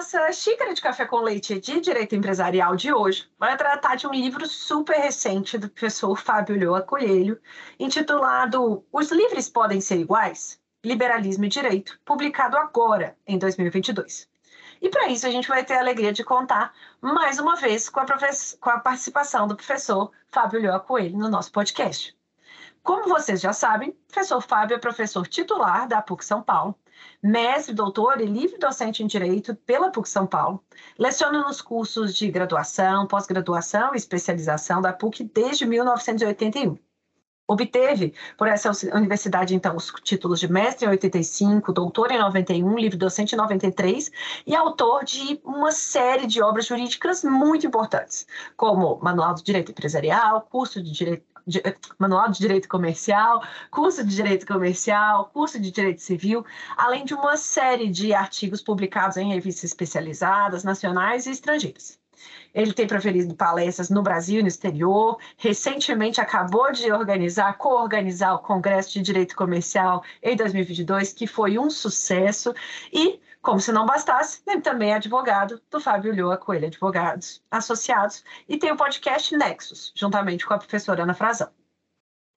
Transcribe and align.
Nossa 0.00 0.32
xícara 0.32 0.72
de 0.72 0.80
café 0.80 1.04
com 1.04 1.18
leite 1.18 1.60
de 1.60 1.78
direito 1.78 2.16
empresarial 2.16 2.74
de 2.74 2.90
hoje 2.90 3.30
vai 3.38 3.54
tratar 3.54 3.96
de 3.96 4.06
um 4.06 4.12
livro 4.12 4.46
super 4.46 4.96
recente 4.96 5.58
do 5.58 5.68
professor 5.68 6.16
Fábio 6.16 6.58
Lhoa 6.58 6.80
Coelho, 6.80 7.38
intitulado 7.78 8.82
Os 8.90 9.12
Livres 9.12 9.50
Podem 9.50 9.78
Ser 9.78 9.98
Iguais? 9.98 10.58
Liberalismo 10.82 11.44
e 11.44 11.48
Direito, 11.48 12.00
publicado 12.02 12.56
agora, 12.56 13.14
em 13.26 13.36
2022. 13.36 14.26
E 14.80 14.88
para 14.88 15.08
isso 15.08 15.26
a 15.26 15.30
gente 15.30 15.48
vai 15.48 15.62
ter 15.66 15.74
a 15.74 15.80
alegria 15.80 16.14
de 16.14 16.24
contar 16.24 16.72
mais 17.02 17.38
uma 17.38 17.54
vez 17.56 17.90
com 17.90 18.00
a, 18.00 18.06
com 18.58 18.70
a 18.70 18.80
participação 18.80 19.46
do 19.46 19.54
professor 19.54 20.10
Fábio 20.30 20.62
Lhoa 20.62 20.80
Coelho 20.80 21.18
no 21.18 21.28
nosso 21.28 21.52
podcast. 21.52 22.16
Como 22.82 23.06
vocês 23.06 23.38
já 23.38 23.52
sabem, 23.52 23.90
o 23.90 23.94
professor 24.10 24.40
Fábio 24.40 24.76
é 24.76 24.78
professor 24.78 25.28
titular 25.28 25.86
da 25.86 26.00
PUC 26.00 26.24
São 26.24 26.42
Paulo 26.42 26.74
mestre, 27.22 27.74
doutor 27.74 28.20
e 28.20 28.26
livre 28.26 28.58
docente 28.58 29.02
em 29.02 29.06
Direito 29.06 29.54
pela 29.54 29.90
PUC 29.90 30.08
São 30.08 30.26
Paulo. 30.26 30.62
Leciona 30.98 31.42
nos 31.42 31.60
cursos 31.60 32.14
de 32.14 32.30
graduação, 32.30 33.06
pós-graduação 33.06 33.94
e 33.94 33.96
especialização 33.96 34.80
da 34.80 34.92
PUC 34.92 35.24
desde 35.24 35.66
1981. 35.66 36.78
Obteve 37.50 38.14
por 38.38 38.46
essa 38.46 38.70
universidade, 38.94 39.56
então, 39.56 39.74
os 39.74 39.92
títulos 40.04 40.38
de 40.38 40.46
mestre 40.46 40.86
em 40.86 40.88
85, 40.88 41.72
doutor 41.72 42.12
em 42.12 42.18
91, 42.18 42.78
livre 42.78 42.96
docente 42.96 43.34
em 43.34 43.38
93 43.38 44.08
e 44.46 44.54
autor 44.54 45.04
de 45.04 45.40
uma 45.44 45.72
série 45.72 46.28
de 46.28 46.40
obras 46.40 46.66
jurídicas 46.66 47.24
muito 47.24 47.66
importantes, 47.66 48.24
como 48.56 49.00
Manual 49.02 49.34
do 49.34 49.42
Direito 49.42 49.72
Empresarial, 49.72 50.42
curso 50.42 50.80
de 50.80 50.92
Direito 50.92 51.24
de, 51.50 51.62
Manual 51.98 52.30
de 52.30 52.38
Direito 52.38 52.68
Comercial, 52.68 53.42
curso 53.70 54.04
de 54.04 54.14
Direito 54.14 54.46
Comercial, 54.46 55.30
curso 55.32 55.60
de 55.60 55.70
Direito 55.70 56.00
Civil, 56.00 56.44
além 56.76 57.04
de 57.04 57.14
uma 57.14 57.36
série 57.36 57.88
de 57.88 58.14
artigos 58.14 58.62
publicados 58.62 59.16
em 59.16 59.28
revistas 59.28 59.64
especializadas, 59.64 60.64
nacionais 60.64 61.26
e 61.26 61.30
estrangeiras. 61.30 62.00
Ele 62.54 62.72
tem 62.72 62.86
proferido 62.86 63.34
palestras 63.34 63.90
no 63.90 64.02
Brasil 64.02 64.40
e 64.40 64.42
no 64.42 64.48
exterior. 64.48 65.18
Recentemente 65.36 66.20
acabou 66.20 66.72
de 66.72 66.90
organizar, 66.92 67.56
co-organizar 67.56 68.34
o 68.34 68.40
Congresso 68.40 68.92
de 68.92 69.02
Direito 69.02 69.36
Comercial 69.36 70.02
em 70.22 70.36
2022, 70.36 71.12
que 71.12 71.26
foi 71.26 71.58
um 71.58 71.70
sucesso. 71.70 72.52
E 72.92 73.20
como 73.42 73.60
se 73.60 73.72
não 73.72 73.86
bastasse, 73.86 74.42
ele 74.46 74.60
também 74.60 74.92
é 74.92 74.96
advogado 74.96 75.60
do 75.70 75.80
Fábio 75.80 76.14
Lhoa 76.14 76.36
Coelho 76.36 76.66
Advogados 76.66 77.42
Associados 77.50 78.22
e 78.48 78.58
tem 78.58 78.70
o 78.70 78.76
podcast 78.76 79.34
Nexus, 79.34 79.92
juntamente 79.96 80.44
com 80.44 80.52
a 80.52 80.58
professora 80.58 81.04
Ana 81.04 81.14
Frazão. 81.14 81.50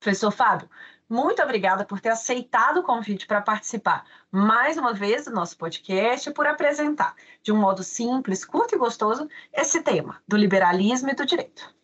Professor 0.00 0.30
Fábio, 0.30 0.68
muito 1.08 1.42
obrigada 1.42 1.84
por 1.84 2.00
ter 2.00 2.08
aceitado 2.08 2.78
o 2.78 2.82
convite 2.82 3.26
para 3.26 3.42
participar 3.42 4.06
mais 4.30 4.78
uma 4.78 4.94
vez 4.94 5.26
do 5.26 5.30
nosso 5.30 5.56
podcast 5.58 6.28
e 6.28 6.32
por 6.32 6.46
apresentar, 6.46 7.14
de 7.42 7.52
um 7.52 7.56
modo 7.56 7.82
simples, 7.82 8.44
curto 8.44 8.74
e 8.74 8.78
gostoso, 8.78 9.28
esse 9.52 9.82
tema 9.82 10.22
do 10.26 10.36
liberalismo 10.36 11.10
e 11.10 11.14
do 11.14 11.26
direito. 11.26 11.74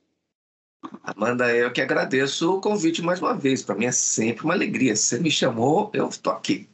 Amanda, 1.03 1.55
eu 1.55 1.71
que 1.71 1.83
agradeço 1.83 2.57
o 2.57 2.61
convite 2.61 3.03
mais 3.03 3.21
uma 3.21 3.35
vez. 3.35 3.63
Para 3.63 3.75
mim 3.75 3.85
é 3.85 3.93
sempre 3.93 4.45
uma 4.45 4.55
alegria. 4.55 4.97
Você 4.97 5.19
me 5.19 5.31
chamou, 5.31 5.91
eu 5.93 6.09
estou 6.09 6.33
aqui. 6.33 6.69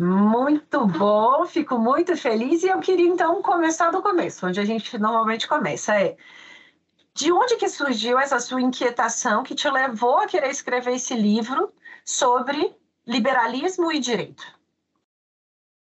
Muito 0.00 0.86
bom, 0.86 1.44
fico 1.44 1.78
muito 1.78 2.16
feliz 2.16 2.62
e 2.62 2.68
eu 2.68 2.80
queria 2.80 3.06
então 3.06 3.42
começar 3.42 3.90
do 3.90 4.00
começo, 4.00 4.46
onde 4.46 4.58
a 4.58 4.64
gente 4.64 4.96
normalmente 4.96 5.46
começa. 5.46 5.94
É 5.94 6.16
de 7.14 7.30
onde 7.30 7.56
que 7.56 7.68
surgiu 7.68 8.18
essa 8.18 8.40
sua 8.40 8.62
inquietação 8.62 9.42
que 9.42 9.54
te 9.54 9.68
levou 9.68 10.16
a 10.16 10.26
querer 10.26 10.48
escrever 10.48 10.94
esse 10.94 11.14
livro 11.14 11.70
sobre 12.02 12.74
liberalismo 13.06 13.92
e 13.92 13.98
direito? 13.98 14.42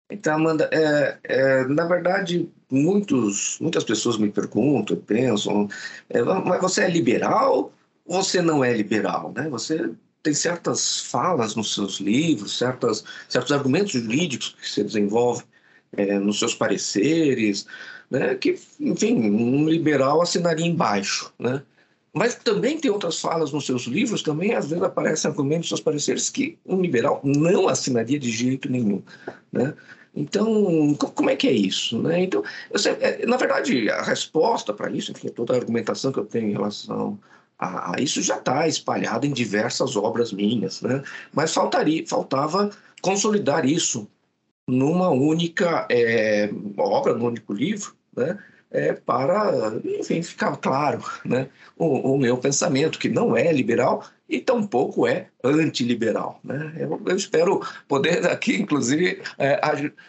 Então, 0.10 0.36
Amanda, 0.36 0.70
é, 0.72 1.20
é, 1.24 1.64
na 1.66 1.86
verdade, 1.86 2.50
muitos, 2.72 3.60
muitas 3.60 3.84
pessoas 3.84 4.18
me 4.18 4.32
perguntam, 4.32 4.96
pensam, 4.96 5.68
é, 6.10 6.22
mas 6.22 6.62
você 6.62 6.86
é 6.86 6.90
liberal 6.90 7.74
ou 8.06 8.24
você 8.24 8.42
não 8.42 8.64
é 8.64 8.72
liberal? 8.72 9.34
Né? 9.36 9.50
Você 9.50 9.92
tem 10.26 10.34
certas 10.34 11.02
falas 11.02 11.56
nos 11.56 11.76
seus 11.76 12.00
livros, 12.00 12.58
certas, 12.58 13.04
certos 13.30 13.52
argumentos 13.52 13.92
jurídicos 13.92 14.56
que 14.60 14.68
você 14.68 14.84
desenvolve 14.84 15.44
é, 15.96 16.18
nos 16.18 16.40
seus 16.40 16.56
pareceres, 16.56 17.68
né, 18.10 18.34
que, 18.34 18.60
enfim, 18.80 19.30
um 19.30 19.70
liberal 19.70 20.24
assinaria 20.24 20.66
embaixo, 20.66 21.32
né? 21.38 21.62
Mas 22.12 22.34
também 22.34 22.80
tem 22.80 22.90
outras 22.90 23.20
falas 23.20 23.52
nos 23.52 23.66
seus 23.66 23.84
livros, 23.84 24.24
também 24.24 24.56
às 24.56 24.70
vezes 24.70 24.84
aparecem 24.84 25.30
argumentos 25.30 25.66
nos 25.66 25.68
seus 25.68 25.82
pareceres 25.82 26.30
que 26.30 26.58
um 26.66 26.82
liberal 26.82 27.22
não 27.24 27.68
assinaria 27.68 28.18
de 28.18 28.32
jeito 28.32 28.72
nenhum, 28.72 29.04
né? 29.52 29.76
Então, 30.16 30.96
como 30.96 31.30
é 31.30 31.36
que 31.36 31.48
é 31.48 31.52
isso? 31.52 32.02
Né? 32.02 32.24
Então, 32.24 32.42
sei, 32.78 32.94
é, 33.02 33.26
na 33.26 33.36
verdade, 33.36 33.90
a 33.90 34.02
resposta 34.02 34.74
para 34.74 34.90
isso, 34.90 35.12
enfim, 35.12 35.28
toda 35.28 35.54
a 35.54 35.58
argumentação 35.58 36.12
que 36.12 36.20
eu 36.20 36.26
tenho 36.26 36.48
em 36.48 36.54
relação 36.54 37.20
ah, 37.58 37.96
isso 38.00 38.22
já 38.22 38.38
está 38.38 38.68
espalhado 38.68 39.26
em 39.26 39.32
diversas 39.32 39.96
obras 39.96 40.32
minhas, 40.34 40.82
né? 40.82 41.02
mas 41.34 41.54
faltaria, 41.54 42.06
faltava 42.06 42.70
consolidar 43.02 43.66
isso 43.66 44.08
numa 44.68 45.10
única 45.10 45.88
é, 45.90 46.50
obra, 46.78 47.14
num 47.14 47.26
único 47.26 47.54
livro, 47.54 47.96
né? 48.16 48.38
É, 48.72 48.92
para, 48.92 49.80
enfim, 50.00 50.22
ficar 50.22 50.58
claro 50.58 51.02
né? 51.24 51.48
o, 51.78 52.14
o, 52.14 52.18
meu 52.18 52.38
pensamento, 52.38 53.00
que 53.00 53.08
não 53.08 53.38
é 53.38 53.50
liberal 53.54 54.04
e 54.28 54.42
tampouco 54.42 55.08
é 55.08 55.30
antiliberal. 55.42 56.42
Né? 56.44 56.74
Eu, 56.78 57.02
eu 57.06 57.16
espero 57.16 57.62
poder 57.88 58.28
aqui, 58.28 58.56
inclusive, 58.56 59.22
é, 59.38 59.62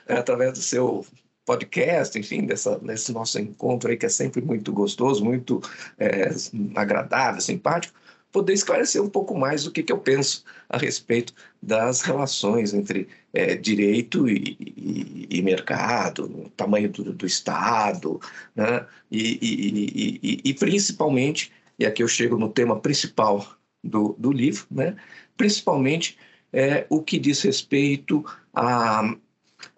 através 0.08 0.54
do 0.54 0.58
seu 0.58 1.06
podcast, 1.46 2.18
enfim, 2.18 2.44
dessa, 2.44 2.78
desse 2.80 3.12
nosso 3.12 3.38
encontro 3.38 3.88
aí, 3.90 3.96
que 3.96 4.04
é 4.04 4.10
sempre 4.10 4.42
muito 4.42 4.72
gostoso, 4.72 5.24
muito 5.24 5.62
é, 5.98 6.28
agradável, 6.74 7.40
simpático, 7.40 7.98
poder 8.32 8.52
esclarecer 8.52 9.02
um 9.02 9.08
pouco 9.08 9.34
mais 9.34 9.66
o 9.66 9.70
que, 9.70 9.82
que 9.82 9.92
eu 9.92 9.98
penso 9.98 10.44
a 10.68 10.76
respeito 10.76 11.32
das 11.62 12.02
relações 12.02 12.74
entre 12.74 13.08
é, 13.32 13.54
direito 13.54 14.28
e, 14.28 14.56
e, 14.60 15.38
e, 15.38 15.42
mercado, 15.42 16.50
tamanho 16.56 16.90
do, 16.90 17.14
do 17.14 17.24
Estado, 17.24 18.20
né? 18.54 18.84
E, 19.10 19.38
e, 19.40 20.40
e, 20.44 20.54
principalmente, 20.54 21.52
e 21.78 21.86
aqui 21.86 22.02
eu 22.02 22.08
chego 22.08 22.36
no 22.36 22.50
tema 22.50 22.78
principal 22.78 23.56
do, 23.82 24.14
do 24.18 24.32
livro, 24.32 24.66
né? 24.70 24.96
principalmente 25.36 26.18
é, 26.52 26.86
o 26.88 27.02
que 27.02 27.18
diz 27.18 27.42
respeito 27.42 28.24
a, 28.52 29.14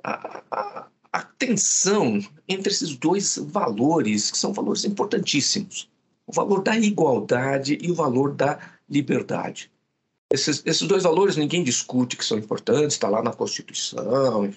a, 0.03 0.43
a 0.51 0.87
a 1.13 1.23
tensão 1.23 2.21
entre 2.49 2.73
esses 2.73 2.97
dois 2.97 3.37
valores, 3.37 4.31
que 4.31 4.39
são 4.39 4.53
valores 4.53 4.85
importantíssimos: 4.85 5.89
o 6.27 6.33
valor 6.33 6.63
da 6.63 6.77
igualdade 6.77 7.79
e 7.81 7.91
o 7.91 7.95
valor 7.95 8.35
da 8.35 8.59
liberdade. 8.89 9.71
Esses, 10.31 10.63
esses 10.67 10.87
dois 10.87 11.03
valores 11.03 11.37
ninguém 11.37 11.65
discute 11.65 12.17
que 12.17 12.25
são 12.25 12.39
importantes, 12.39 12.97
está 12.97 13.09
lá 13.09 13.23
na 13.23 13.33
Constituição, 13.33 14.53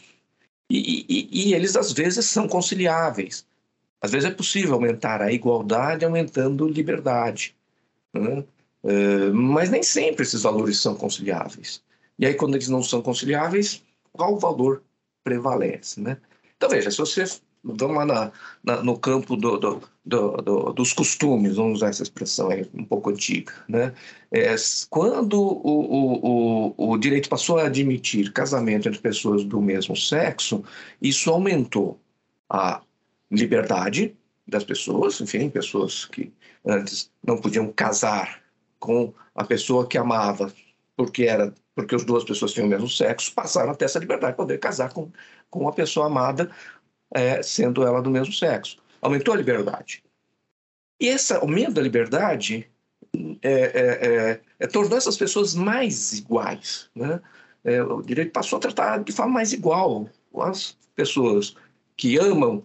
e, 0.69 1.05
e, 1.09 1.49
e, 1.49 1.53
eles 1.53 1.75
às 1.75 1.91
vezes 1.91 2.25
são 2.25 2.47
conciliáveis. 2.47 3.45
Às 4.01 4.11
vezes 4.11 4.29
é 4.29 4.33
possível 4.33 4.73
aumentar 4.73 5.21
a 5.21 5.31
igualdade 5.31 6.05
aumentando 6.05 6.67
liberdade. 6.67 7.55
Né? 8.13 8.43
Uh, 8.83 9.33
mas 9.33 9.69
nem 9.69 9.83
sempre 9.83 10.23
esses 10.23 10.43
valores 10.43 10.79
são 10.79 10.95
conciliáveis. 10.95 11.83
E 12.17 12.25
aí, 12.25 12.33
quando 12.33 12.55
eles 12.55 12.69
não 12.69 12.81
são 12.81 13.01
conciliáveis, 13.01 13.83
qual 14.13 14.39
valor 14.39 14.81
prevalece? 15.23 15.99
Né? 15.99 16.17
Então, 16.61 16.69
veja, 16.69 16.91
se 16.91 16.97
você. 16.99 17.23
Vamos 17.63 17.95
lá 17.95 18.05
na, 18.05 18.31
na, 18.63 18.83
no 18.83 18.97
campo 18.97 19.35
do, 19.35 19.57
do, 19.57 19.81
do, 20.05 20.73
dos 20.73 20.93
costumes, 20.93 21.55
vamos 21.55 21.77
usar 21.77 21.89
essa 21.89 22.03
expressão 22.03 22.49
aí, 22.49 22.67
um 22.73 22.83
pouco 22.83 23.09
antiga. 23.09 23.53
Né? 23.67 23.93
É, 24.31 24.55
quando 24.89 25.39
o, 25.39 25.55
o, 25.63 26.73
o, 26.77 26.91
o 26.93 26.97
direito 26.97 27.29
passou 27.29 27.57
a 27.57 27.65
admitir 27.65 28.31
casamento 28.31 28.87
entre 28.87 28.99
pessoas 28.99 29.43
do 29.43 29.61
mesmo 29.61 29.95
sexo, 29.95 30.63
isso 30.99 31.29
aumentou 31.31 31.99
a 32.49 32.81
liberdade 33.31 34.15
das 34.47 34.63
pessoas, 34.63 35.19
enfim, 35.21 35.49
pessoas 35.49 36.05
que 36.05 36.31
antes 36.65 37.11
não 37.23 37.37
podiam 37.37 37.71
casar 37.71 38.41
com 38.79 39.13
a 39.35 39.43
pessoa 39.43 39.87
que 39.87 39.99
amava, 39.99 40.51
porque 40.95 41.23
era 41.23 41.53
porque 41.75 41.95
as 41.95 42.03
duas 42.03 42.23
pessoas 42.23 42.51
tinham 42.51 42.67
o 42.67 42.69
mesmo 42.69 42.89
sexo, 42.89 43.33
passaram 43.33 43.71
a 43.71 43.75
ter 43.75 43.85
essa 43.85 43.99
liberdade 43.99 44.33
de 44.33 44.37
poder 44.37 44.57
casar 44.57 44.91
com, 44.93 45.09
com 45.49 45.67
a 45.67 45.73
pessoa 45.73 46.07
amada, 46.07 46.51
é, 47.13 47.41
sendo 47.41 47.83
ela 47.83 48.01
do 48.01 48.09
mesmo 48.09 48.33
sexo. 48.33 48.77
Aumentou 49.01 49.33
a 49.33 49.37
liberdade. 49.37 50.03
E 50.99 51.07
esse 51.07 51.33
aumento 51.33 51.73
da 51.73 51.81
liberdade 51.81 52.69
é, 53.41 53.51
é, 53.51 54.07
é, 54.07 54.41
é 54.59 54.67
tornou 54.67 54.97
essas 54.97 55.17
pessoas 55.17 55.55
mais 55.55 56.13
iguais. 56.13 56.89
Né? 56.95 57.19
É, 57.63 57.81
o 57.81 58.01
direito 58.01 58.31
passou 58.31 58.57
a 58.57 58.61
tratar 58.61 59.03
de 59.03 59.11
forma 59.11 59.33
mais 59.33 59.53
igual 59.53 60.07
as 60.35 60.77
pessoas 60.95 61.55
que 61.97 62.17
amam 62.17 62.63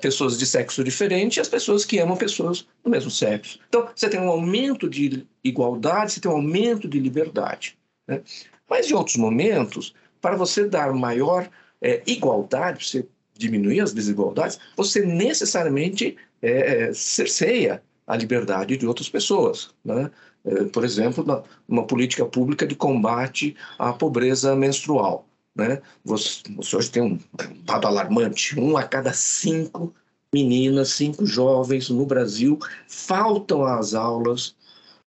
pessoas 0.00 0.38
de 0.38 0.46
sexo 0.46 0.84
diferente 0.84 1.38
e 1.38 1.40
as 1.40 1.48
pessoas 1.48 1.84
que 1.84 1.98
amam 1.98 2.16
pessoas 2.16 2.68
do 2.84 2.90
mesmo 2.90 3.10
sexo. 3.10 3.58
Então, 3.68 3.88
você 3.92 4.08
tem 4.08 4.20
um 4.20 4.28
aumento 4.28 4.88
de 4.88 5.26
igualdade, 5.42 6.12
você 6.12 6.20
tem 6.20 6.30
um 6.30 6.36
aumento 6.36 6.86
de 6.86 7.00
liberdade. 7.00 7.76
Né? 8.06 8.22
Mas, 8.68 8.90
em 8.90 8.94
outros 8.94 9.16
momentos, 9.16 9.94
para 10.20 10.36
você 10.36 10.68
dar 10.68 10.92
maior 10.92 11.48
é, 11.80 12.02
igualdade, 12.06 12.86
você 12.86 13.06
diminuir 13.34 13.80
as 13.80 13.92
desigualdades, 13.92 14.58
você 14.76 15.04
necessariamente 15.04 16.16
é, 16.40 16.92
cerceia 16.92 17.82
a 18.06 18.16
liberdade 18.16 18.76
de 18.76 18.86
outras 18.86 19.08
pessoas. 19.08 19.70
Né? 19.84 20.10
É, 20.44 20.64
por 20.64 20.84
exemplo, 20.84 21.44
uma 21.68 21.86
política 21.86 22.24
pública 22.24 22.66
de 22.66 22.74
combate 22.74 23.56
à 23.78 23.92
pobreza 23.92 24.54
menstrual. 24.54 25.26
Né? 25.54 25.80
Você, 26.04 26.42
você 26.56 26.76
hoje 26.76 26.90
tem 26.90 27.02
um 27.02 27.18
dado 27.64 27.86
alarmante: 27.86 28.58
um 28.58 28.76
a 28.76 28.82
cada 28.82 29.12
cinco 29.12 29.94
meninas, 30.32 30.90
cinco 30.90 31.24
jovens 31.24 31.88
no 31.88 32.04
Brasil 32.04 32.58
faltam 32.86 33.64
às 33.64 33.94
aulas 33.94 34.54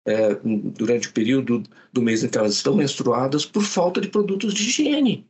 é, 0.07 0.39
durante 0.44 1.09
o 1.09 1.13
período 1.13 1.63
do 1.92 2.01
mês 2.01 2.24
em 2.24 2.30
que 2.30 2.38
elas 2.38 2.54
estão 2.54 2.75
menstruadas 2.75 3.45
por 3.45 3.62
falta 3.62 4.00
de 4.00 4.07
produtos 4.07 4.54
de 4.54 4.63
higiene. 4.63 5.27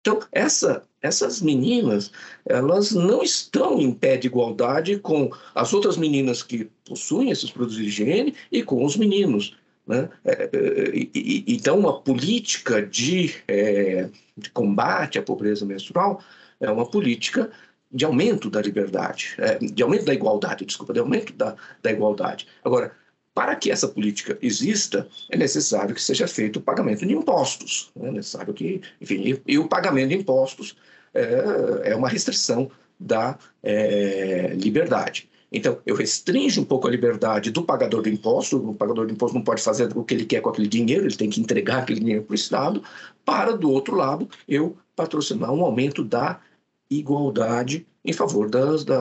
Então, 0.00 0.20
essa, 0.32 0.82
essas 1.02 1.42
meninas, 1.42 2.10
elas 2.46 2.92
não 2.92 3.22
estão 3.22 3.78
em 3.78 3.92
pé 3.92 4.16
de 4.16 4.28
igualdade 4.28 4.98
com 4.98 5.30
as 5.54 5.74
outras 5.74 5.96
meninas 5.96 6.42
que 6.42 6.70
possuem 6.86 7.30
esses 7.30 7.50
produtos 7.50 7.76
de 7.76 7.84
higiene 7.84 8.34
e 8.50 8.62
com 8.62 8.82
os 8.84 8.96
meninos. 8.96 9.56
Né? 9.86 10.08
É, 10.24 10.44
é, 10.44 11.08
então, 11.46 11.78
uma 11.78 12.00
política 12.00 12.80
de, 12.80 13.34
é, 13.48 14.08
de, 14.36 14.48
combate 14.50 15.18
à 15.18 15.22
pobreza 15.22 15.66
menstrual 15.66 16.22
é 16.60 16.70
uma 16.70 16.86
política 16.86 17.50
de 17.92 18.04
aumento 18.04 18.48
da 18.48 18.62
liberdade, 18.62 19.34
é, 19.36 19.58
de 19.58 19.82
aumento 19.82 20.04
da 20.04 20.14
igualdade, 20.14 20.64
desculpa, 20.64 20.92
de 20.92 21.00
aumento 21.00 21.32
da, 21.32 21.56
da 21.82 21.90
igualdade. 21.90 22.46
Agora, 22.64 22.92
para 23.34 23.54
que 23.56 23.70
essa 23.70 23.88
política 23.88 24.36
exista, 24.42 25.08
é 25.30 25.36
necessário 25.36 25.94
que 25.94 26.02
seja 26.02 26.26
feito 26.26 26.58
o 26.58 26.62
pagamento 26.62 27.06
de 27.06 27.14
impostos. 27.14 27.90
É 28.00 28.10
necessário 28.10 28.52
que, 28.52 28.80
enfim, 29.00 29.40
e, 29.46 29.58
o 29.58 29.68
pagamento 29.68 30.08
de 30.08 30.16
impostos 30.16 30.76
é, 31.14 31.90
é 31.92 31.96
uma 31.96 32.08
restrição 32.08 32.70
da 32.98 33.38
é, 33.62 34.52
liberdade. 34.54 35.28
Então, 35.52 35.78
eu 35.84 35.96
restringo 35.96 36.60
um 36.60 36.64
pouco 36.64 36.86
a 36.86 36.90
liberdade 36.90 37.50
do 37.50 37.62
pagador 37.62 38.02
de 38.02 38.10
imposto, 38.10 38.56
o 38.56 38.74
pagador 38.74 39.06
de 39.06 39.14
imposto 39.14 39.36
não 39.36 39.42
pode 39.42 39.62
fazer 39.62 39.90
o 39.96 40.04
que 40.04 40.14
ele 40.14 40.24
quer 40.24 40.40
com 40.40 40.48
aquele 40.48 40.68
dinheiro, 40.68 41.04
ele 41.04 41.16
tem 41.16 41.28
que 41.28 41.40
entregar 41.40 41.78
aquele 41.78 42.00
dinheiro 42.00 42.22
para 42.22 42.32
o 42.32 42.36
Estado, 42.36 42.82
para, 43.24 43.56
do 43.56 43.70
outro 43.70 43.96
lado, 43.96 44.28
eu 44.46 44.76
patrocinar 44.94 45.52
um 45.52 45.64
aumento 45.64 46.04
da 46.04 46.40
igualdade 46.88 47.86
em 48.04 48.12
favor 48.12 48.48
das, 48.48 48.84
da, 48.84 49.00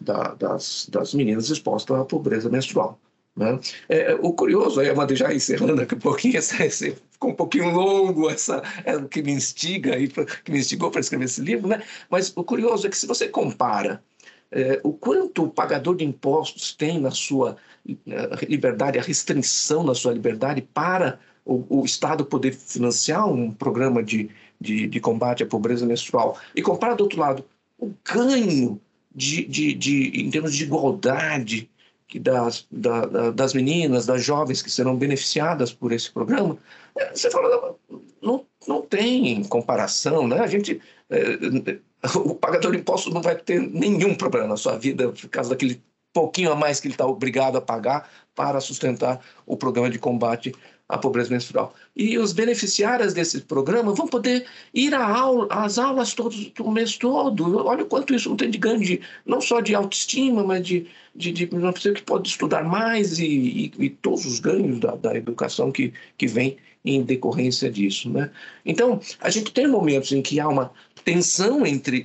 da, 0.00 0.34
das, 0.34 0.86
das 0.90 1.14
meninas 1.14 1.48
expostas 1.50 1.98
à 1.98 2.04
pobreza 2.04 2.48
menstrual. 2.50 3.00
Né? 3.36 3.60
É, 3.88 4.14
o 4.14 4.32
curioso, 4.32 4.80
aí, 4.80 4.88
Amanda, 4.88 5.14
já 5.14 5.32
encerrando 5.32 5.82
aqui 5.82 5.94
um 5.94 5.98
pouquinho, 5.98 6.38
essa, 6.38 6.64
esse, 6.64 6.96
ficou 7.10 7.30
um 7.30 7.34
pouquinho 7.34 7.70
longo, 7.70 8.30
essa 8.30 8.62
é 8.84 8.98
que 9.02 9.22
me 9.22 9.32
instiga, 9.32 9.94
aí, 9.94 10.08
que 10.08 10.50
me 10.50 10.58
instigou 10.58 10.90
para 10.90 11.00
escrever 11.00 11.26
esse 11.26 11.40
livro, 11.40 11.68
né? 11.68 11.82
mas 12.08 12.32
o 12.34 12.42
curioso 12.42 12.86
é 12.86 12.90
que 12.90 12.96
se 12.96 13.06
você 13.06 13.28
compara 13.28 14.02
é, 14.50 14.80
o 14.82 14.92
quanto 14.92 15.44
o 15.44 15.50
pagador 15.50 15.96
de 15.96 16.04
impostos 16.04 16.72
tem 16.72 17.00
na 17.00 17.10
sua 17.10 17.56
é, 17.88 18.46
liberdade, 18.48 18.98
a 18.98 19.02
restrição 19.02 19.82
na 19.82 19.94
sua 19.94 20.12
liberdade 20.12 20.62
para 20.62 21.18
o, 21.44 21.80
o 21.80 21.84
Estado 21.84 22.24
poder 22.24 22.52
financiar 22.52 23.28
um 23.28 23.52
programa 23.52 24.02
de, 24.02 24.30
de, 24.60 24.86
de, 24.86 25.00
combate 25.00 25.42
à 25.42 25.46
pobreza 25.46 25.86
menstrual. 25.86 26.38
E 26.54 26.62
compara, 26.62 26.96
do 26.96 27.04
outro 27.04 27.20
lado, 27.20 27.44
o 27.78 27.92
ganho 28.04 28.80
de, 29.14 29.44
de, 29.44 29.74
de 29.74 30.22
em 30.22 30.30
termos 30.30 30.54
de 30.54 30.64
igualdade 30.64 31.70
que 32.06 32.18
das, 32.20 32.66
da, 32.70 33.30
das 33.30 33.52
meninas, 33.52 34.06
das 34.06 34.22
jovens 34.22 34.62
que 34.62 34.70
serão 34.70 34.96
beneficiadas 34.96 35.72
por 35.72 35.92
esse 35.92 36.10
programa, 36.10 36.56
é, 36.96 37.10
você 37.14 37.30
fala, 37.30 37.76
não, 38.22 38.46
não 38.66 38.82
tem 38.82 39.42
comparação, 39.44 40.26
né? 40.28 40.40
A 40.40 40.46
gente, 40.46 40.80
é, 41.10 41.78
o 42.14 42.34
pagador 42.34 42.72
de 42.72 42.78
impostos 42.78 43.12
não 43.12 43.22
vai 43.22 43.36
ter 43.36 43.60
nenhum 43.60 44.14
problema 44.14 44.48
na 44.48 44.56
sua 44.56 44.78
vida 44.78 45.10
por 45.10 45.28
causa 45.28 45.50
daquele 45.50 45.82
pouquinho 46.12 46.50
a 46.50 46.56
mais 46.56 46.80
que 46.80 46.86
ele 46.86 46.94
está 46.94 47.06
obrigado 47.06 47.56
a 47.56 47.60
pagar 47.60 48.08
para 48.34 48.60
sustentar 48.60 49.20
o 49.44 49.56
programa 49.56 49.90
de 49.90 49.98
combate 49.98 50.54
à 50.88 50.96
pobreza 50.96 51.30
menstrual. 51.30 51.74
E 51.96 52.18
os 52.18 52.32
beneficiários 52.32 53.12
desse 53.12 53.40
programa 53.40 53.92
vão 53.92 54.06
poder 54.06 54.46
ir 54.72 54.94
aula, 54.94 55.46
às 55.50 55.78
aulas 55.78 56.14
todos, 56.14 56.52
o 56.60 56.70
mês 56.70 56.96
todo. 56.96 57.66
Olha 57.66 57.82
o 57.82 57.86
quanto 57.86 58.14
isso 58.14 58.28
não 58.28 58.36
tem 58.36 58.50
de 58.50 58.58
ganho, 58.58 58.80
de, 58.80 59.00
não 59.24 59.40
só 59.40 59.60
de 59.60 59.74
autoestima, 59.74 60.44
mas 60.44 60.66
de, 60.66 60.86
de, 61.14 61.32
de 61.32 61.48
uma 61.52 61.72
pessoa 61.72 61.94
que 61.94 62.02
pode 62.02 62.28
estudar 62.28 62.64
mais 62.64 63.18
e, 63.18 63.26
e, 63.26 63.72
e 63.78 63.90
todos 63.90 64.24
os 64.26 64.38
ganhos 64.38 64.78
da, 64.78 64.94
da 64.94 65.14
educação 65.14 65.72
que, 65.72 65.92
que 66.16 66.26
vem 66.26 66.56
em 66.86 67.02
decorrência 67.02 67.70
disso. 67.70 68.08
Né? 68.08 68.30
Então, 68.64 69.00
a 69.20 69.28
gente 69.28 69.52
tem 69.52 69.66
momentos 69.66 70.12
em 70.12 70.22
que 70.22 70.38
há 70.38 70.48
uma 70.48 70.70
tensão 71.04 71.66
entre 71.66 72.04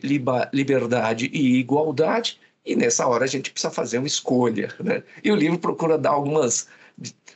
liberdade 0.51 1.29
e 1.31 1.57
igualdade, 1.57 2.39
e 2.65 2.75
nessa 2.75 3.07
hora 3.07 3.23
a 3.23 3.27
gente 3.27 3.51
precisa 3.51 3.71
fazer 3.73 3.99
uma 3.99 4.07
escolha. 4.07 4.73
Né? 4.79 5.03
E 5.23 5.31
o 5.31 5.35
livro 5.35 5.59
procura 5.59 5.97
dar 5.97 6.11
algumas, 6.11 6.67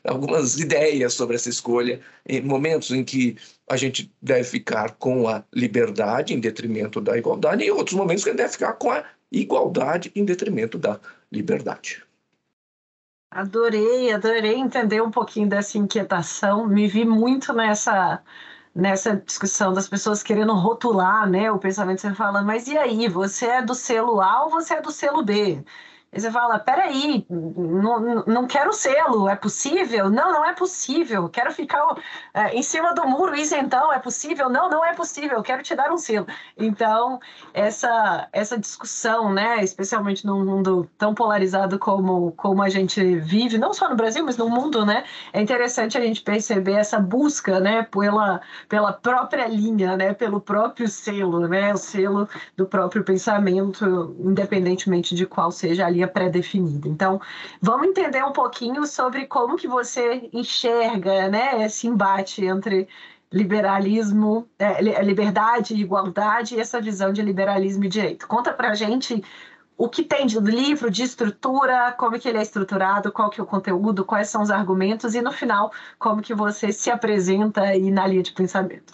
algumas 0.06 0.60
ideias 0.60 1.14
sobre 1.14 1.36
essa 1.36 1.50
escolha, 1.50 2.00
em 2.28 2.42
momentos 2.42 2.92
em 2.92 3.04
que 3.04 3.38
a 3.70 3.76
gente 3.76 4.12
deve 4.22 4.44
ficar 4.44 4.96
com 4.96 5.28
a 5.28 5.44
liberdade 5.54 6.34
em 6.34 6.40
detrimento 6.40 7.02
da 7.02 7.18
igualdade, 7.18 7.64
e 7.64 7.72
outros 7.72 7.96
momentos 7.96 8.24
que 8.24 8.30
a 8.30 8.34
gente 8.34 8.42
deve 8.42 8.54
ficar 8.54 8.74
com 8.74 8.92
a 8.92 9.04
igualdade 9.32 10.12
em 10.16 10.24
detrimento 10.24 10.78
da 10.78 11.00
liberdade. 11.32 12.04
Adorei, 13.32 14.14
adorei 14.14 14.56
entender 14.56 15.02
um 15.02 15.12
pouquinho 15.12 15.50
dessa 15.50 15.78
inquietação. 15.78 16.66
Me 16.68 16.88
vi 16.88 17.04
muito 17.04 17.52
nessa 17.52 18.24
nessa 18.76 19.16
discussão 19.16 19.74
das 19.74 19.88
pessoas 19.88 20.22
querendo 20.22 20.54
rotular 20.54 21.30
né, 21.30 21.50
o 21.50 21.58
pensamento, 21.58 22.02
você 22.02 22.14
fala, 22.14 22.42
mas 22.42 22.68
e 22.68 22.78
aí, 22.78 23.08
você 23.08 23.46
é 23.46 23.62
do 23.62 23.74
selo 23.74 24.20
A 24.20 24.44
ou 24.44 24.52
você 24.52 24.74
é 24.76 24.82
do 24.82 24.92
selo 24.92 25.24
B? 25.24 25.64
E 26.16 26.22
você 26.22 26.32
fala, 26.32 26.58
peraí, 26.58 27.26
não, 27.30 28.24
não 28.26 28.48
quero 28.48 28.72
selo, 28.72 29.28
é 29.28 29.36
possível? 29.36 30.10
Não, 30.10 30.32
não 30.32 30.46
é 30.46 30.54
possível. 30.54 31.28
Quero 31.28 31.52
ficar 31.52 31.84
é, 32.34 32.56
em 32.56 32.64
cima 32.64 32.94
do 32.94 33.06
muro, 33.06 33.36
isso 33.36 33.54
então 33.54 33.92
é 33.92 34.00
possível? 34.00 34.50
Não, 34.50 34.70
não 34.70 34.86
é 34.86 34.94
possível. 34.94 35.44
Quero 35.44 35.62
te 35.62 35.76
dar 35.76 35.92
um 35.92 35.98
selo. 35.98 36.26
Então, 36.58 37.20
essa, 37.54 38.30
essa 38.32 38.58
discussão, 38.58 39.34
né, 39.34 39.62
especialmente 39.62 40.26
num 40.26 40.46
mundo 40.46 40.90
tão 40.98 41.14
polarizado 41.14 41.78
como, 41.78 42.32
como 42.32 42.64
a 42.64 42.70
gente 42.70 43.18
vive, 43.18 43.58
não 43.58 43.74
só 43.74 43.90
no 43.90 43.96
Brasil, 43.98 44.24
mas 44.24 44.38
no 44.38 44.50
mundo, 44.50 44.86
né, 44.86 45.04
é 45.34 45.42
interessante 45.42 45.98
a 45.98 46.02
gente 46.02 46.22
perceber 46.22 46.76
essa 46.76 46.98
busca, 46.98 47.60
né, 47.60 47.84
pela, 47.92 48.40
pela 48.70 48.94
própria 48.94 49.48
linha, 49.48 49.98
né, 49.98 50.14
pelo 50.14 50.40
próprio 50.40 50.88
selo, 50.88 51.46
né, 51.46 51.74
o 51.74 51.78
selo 51.78 52.30
do 52.56 52.66
próprio 52.66 53.04
pensamento, 53.04 54.16
independentemente 54.20 55.14
de 55.14 55.26
qual 55.26 55.52
seja 55.52 55.86
a 55.86 55.90
linha 55.90 56.05
pré-definida. 56.08 56.88
Então, 56.88 57.20
vamos 57.62 57.88
entender 57.88 58.24
um 58.24 58.32
pouquinho 58.32 58.86
sobre 58.86 59.26
como 59.26 59.58
que 59.58 59.68
você 59.68 60.30
enxerga 60.34 61.30
né, 61.30 61.66
esse 61.66 61.88
embate 61.88 62.46
entre 62.46 62.88
liberalismo, 63.32 64.48
é, 64.58 64.82
liberdade 65.04 65.74
e 65.74 65.82
igualdade 65.82 66.56
e 66.56 66.60
essa 66.60 66.80
visão 66.80 67.12
de 67.12 67.22
liberalismo 67.22 67.84
e 67.84 67.90
direito. 67.90 68.28
Conta 68.28 68.54
para 68.54 68.74
gente 68.74 69.24
o 69.78 69.90
que 69.90 70.04
tem 70.04 70.26
de 70.26 70.40
livro, 70.40 70.90
de 70.90 71.04
estrutura, 71.04 71.94
como 71.98 72.18
que 72.18 72.30
ele 72.30 72.38
é 72.38 72.42
estruturado, 72.42 73.12
qual 73.12 73.30
que 73.30 73.40
é 73.40 73.44
o 73.44 73.48
conteúdo, 73.48 74.06
quais 74.06 74.30
são 74.30 74.42
os 74.42 74.50
argumentos 74.50 75.16
e 75.16 75.22
no 75.22 75.32
final 75.32 75.72
como 76.00 76.22
que 76.22 76.34
você 76.34 76.72
se 76.72 76.90
apresenta 76.90 77.62
aí 77.62 77.92
na 77.92 78.08
linha 78.08 78.24
de 78.24 78.32
pensamento. 78.32 78.94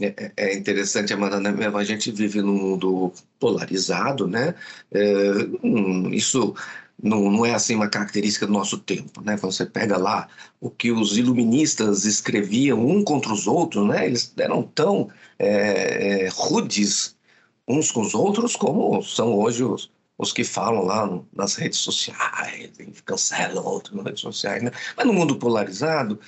É, 0.00 0.06
é, 0.06 0.32
é 0.36 0.56
interessante, 0.56 1.12
Amanda, 1.12 1.40
né? 1.40 1.50
a 1.66 1.84
gente 1.84 2.10
vive 2.12 2.40
num 2.40 2.54
mundo 2.54 3.12
polarizado, 3.38 4.26
né? 4.28 4.54
É, 4.92 5.32
hum, 5.62 6.10
isso 6.12 6.54
não, 7.02 7.30
não 7.30 7.46
é 7.46 7.54
assim 7.54 7.74
uma 7.74 7.88
característica 7.88 8.46
do 8.46 8.52
nosso 8.52 8.78
tempo, 8.78 9.20
né? 9.22 9.36
Quando 9.38 9.52
você 9.52 9.66
pega 9.66 9.96
lá 9.96 10.28
o 10.60 10.70
que 10.70 10.92
os 10.92 11.16
iluministas 11.16 12.04
escreviam 12.04 12.84
um 12.86 13.02
contra 13.04 13.32
os 13.32 13.46
outros, 13.46 13.86
né? 13.88 14.06
Eles 14.06 14.32
eram 14.38 14.62
tão 14.62 15.10
é, 15.38 16.26
é 16.26 16.28
rudes 16.30 17.16
uns 17.66 17.90
com 17.90 18.00
os 18.00 18.14
outros 18.14 18.56
como 18.56 19.02
são 19.02 19.34
hoje 19.34 19.62
os, 19.64 19.90
os 20.18 20.32
que 20.32 20.42
falam 20.42 20.84
lá 20.84 21.20
nas 21.32 21.54
redes 21.54 21.78
sociais, 21.78 22.72
cancelam 23.04 23.64
outros 23.64 23.94
nas 23.94 24.04
redes 24.04 24.20
sociais, 24.20 24.62
né? 24.62 24.72
Mas 24.96 25.06
no 25.06 25.12
mundo 25.12 25.36
polarizado, 25.36 26.18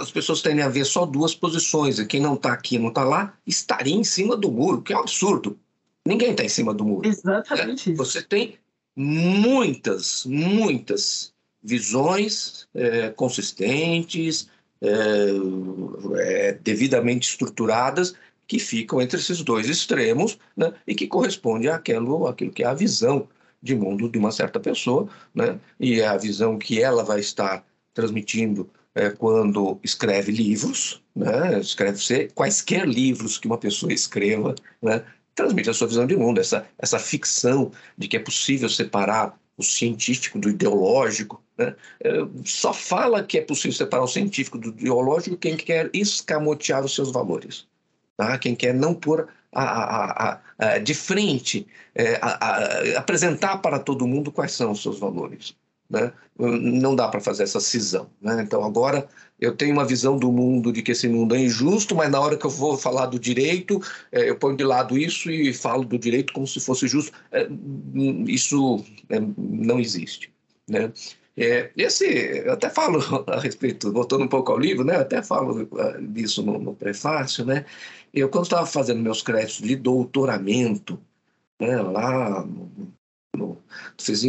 as 0.00 0.10
pessoas 0.12 0.40
tendem 0.40 0.64
a 0.64 0.68
ver 0.68 0.86
só 0.86 1.04
duas 1.04 1.34
posições, 1.34 1.98
e 1.98 2.06
quem 2.06 2.20
não 2.20 2.34
está 2.34 2.52
aqui, 2.52 2.78
não 2.78 2.88
está 2.88 3.02
lá, 3.02 3.34
estaria 3.44 3.96
em 3.96 4.04
cima 4.04 4.36
do 4.36 4.52
muro, 4.52 4.80
que 4.82 4.92
é 4.92 4.96
um 4.96 5.00
absurdo. 5.00 5.58
Ninguém 6.06 6.30
está 6.30 6.44
em 6.44 6.48
cima 6.48 6.72
do 6.72 6.84
muro. 6.84 7.08
Exatamente 7.08 7.90
é, 7.90 7.92
isso. 7.92 8.04
Você 8.04 8.22
tem 8.22 8.56
muitas, 8.94 10.24
muitas 10.24 11.32
visões 11.60 12.68
é, 12.72 13.10
consistentes, 13.10 14.48
é, 14.80 15.30
é 16.18 16.52
devidamente 16.52 17.28
estruturadas 17.28 18.14
que 18.50 18.58
ficam 18.58 19.00
entre 19.00 19.20
esses 19.20 19.42
dois 19.42 19.68
extremos 19.68 20.36
né, 20.56 20.72
e 20.84 20.92
que 20.92 21.06
corresponde 21.06 21.68
àquilo, 21.68 22.26
àquilo 22.26 22.50
que 22.50 22.64
é 22.64 22.66
a 22.66 22.74
visão 22.74 23.28
de 23.62 23.76
mundo 23.76 24.08
de 24.08 24.18
uma 24.18 24.32
certa 24.32 24.58
pessoa, 24.58 25.08
né, 25.32 25.60
e 25.78 26.00
é 26.00 26.08
a 26.08 26.16
visão 26.16 26.58
que 26.58 26.82
ela 26.82 27.04
vai 27.04 27.20
estar 27.20 27.64
transmitindo 27.94 28.68
é, 28.92 29.08
quando 29.08 29.78
escreve 29.84 30.32
livros, 30.32 31.00
né, 31.14 31.60
escreve 31.60 32.28
quaisquer 32.34 32.88
livros 32.88 33.38
que 33.38 33.46
uma 33.46 33.56
pessoa 33.56 33.92
escreva, 33.92 34.52
né, 34.82 35.04
transmite 35.32 35.70
a 35.70 35.72
sua 35.72 35.86
visão 35.86 36.04
de 36.04 36.16
mundo, 36.16 36.40
essa, 36.40 36.66
essa 36.76 36.98
ficção 36.98 37.70
de 37.96 38.08
que 38.08 38.16
é 38.16 38.20
possível 38.20 38.68
separar 38.68 39.38
o 39.56 39.62
científico 39.62 40.40
do 40.40 40.50
ideológico. 40.50 41.40
Né? 41.56 41.76
É, 42.02 42.10
só 42.44 42.72
fala 42.72 43.22
que 43.22 43.38
é 43.38 43.42
possível 43.42 43.76
separar 43.76 44.02
o 44.02 44.08
científico 44.08 44.58
do 44.58 44.70
ideológico 44.70 45.36
quem 45.36 45.56
quer 45.56 45.88
escamotear 45.94 46.84
os 46.84 46.96
seus 46.96 47.12
valores 47.12 47.69
tá? 48.20 48.38
quem 48.38 48.54
quer 48.54 48.74
não 48.74 48.94
pôr 48.94 49.28
a, 49.52 49.62
a, 49.62 50.40
a, 50.58 50.78
de 50.78 50.94
frente, 50.94 51.66
é, 51.94 52.20
apresentar 52.96 53.58
para 53.58 53.78
todo 53.78 54.06
mundo 54.06 54.30
quais 54.30 54.52
são 54.52 54.72
os 54.72 54.82
seus 54.82 54.98
valores. 54.98 55.54
Né? 55.88 56.12
Não 56.38 56.94
dá 56.94 57.08
para 57.08 57.20
fazer 57.20 57.42
essa 57.42 57.58
cisão. 57.58 58.08
Né? 58.20 58.42
Então, 58.42 58.62
agora 58.62 59.08
eu 59.40 59.56
tenho 59.56 59.72
uma 59.72 59.84
visão 59.84 60.18
do 60.18 60.30
mundo 60.30 60.72
de 60.72 60.82
que 60.82 60.92
esse 60.92 61.08
mundo 61.08 61.34
é 61.34 61.40
injusto, 61.40 61.96
mas 61.96 62.10
na 62.10 62.20
hora 62.20 62.36
que 62.36 62.44
eu 62.44 62.50
vou 62.50 62.76
falar 62.76 63.06
do 63.06 63.18
direito, 63.18 63.80
é, 64.12 64.28
eu 64.28 64.36
ponho 64.36 64.56
de 64.56 64.64
lado 64.64 64.96
isso 64.96 65.30
e 65.30 65.52
falo 65.52 65.84
do 65.84 65.98
direito 65.98 66.32
como 66.32 66.46
se 66.46 66.60
fosse 66.60 66.86
justo. 66.86 67.10
É, 67.32 67.48
isso 68.26 68.84
é, 69.08 69.18
não 69.36 69.80
existe. 69.80 70.32
Né? 70.68 70.92
É, 71.40 71.70
esse, 71.74 72.04
eu 72.44 72.52
até 72.52 72.68
falo 72.68 73.00
a 73.26 73.40
respeito, 73.40 73.90
voltando 73.90 74.24
um 74.24 74.28
pouco 74.28 74.52
ao 74.52 74.58
livro, 74.58 74.84
né? 74.84 74.96
Eu 74.96 75.00
até 75.00 75.22
falo 75.22 75.66
ah, 75.78 75.98
disso 75.98 76.42
no, 76.42 76.58
no 76.58 76.74
prefácio, 76.74 77.46
né? 77.46 77.64
Eu, 78.12 78.28
quando 78.28 78.44
estava 78.44 78.66
fazendo 78.66 79.00
meus 79.00 79.22
créditos 79.22 79.62
de 79.66 79.74
doutoramento, 79.74 81.00
né, 81.60 81.80
lá 81.80 82.44
no, 82.44 82.70
no 83.36 83.58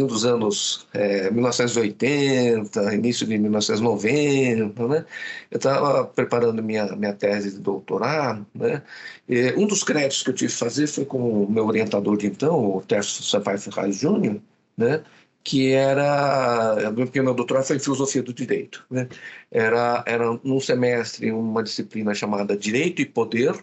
dos 0.08 0.24
anos 0.24 0.86
é, 0.94 1.30
1980, 1.30 2.94
início 2.94 3.26
de 3.26 3.36
1990, 3.38 4.88
né, 4.88 5.04
eu 5.50 5.56
estava 5.56 6.04
preparando 6.06 6.62
minha, 6.62 6.86
minha 6.96 7.12
tese 7.12 7.50
de 7.52 7.58
doutorado. 7.58 8.46
Né, 8.54 8.82
e 9.28 9.52
um 9.54 9.66
dos 9.66 9.82
créditos 9.82 10.22
que 10.22 10.30
eu 10.30 10.34
tive 10.34 10.52
que 10.52 10.58
fazer 10.58 10.86
foi 10.86 11.04
com 11.04 11.44
o 11.44 11.50
meu 11.50 11.66
orientador 11.66 12.16
de 12.16 12.26
então, 12.28 12.76
o 12.76 12.80
Tércio 12.80 13.22
Sampaio 13.24 13.58
Ferraz 13.58 13.96
Júnior, 13.96 14.40
né, 14.76 15.02
que 15.44 15.72
era, 15.72 16.92
porque 16.94 17.20
meu 17.20 17.34
doutorado 17.34 17.64
foi 17.64 17.76
em 17.76 17.80
filosofia 17.80 18.22
do 18.22 18.32
direito, 18.32 18.84
né? 18.90 19.08
Era 19.50 20.04
era 20.06 20.38
num 20.44 20.60
semestre 20.60 21.30
uma 21.32 21.62
disciplina 21.62 22.14
chamada 22.14 22.56
Direito 22.56 23.02
e 23.02 23.06
Poder, 23.06 23.54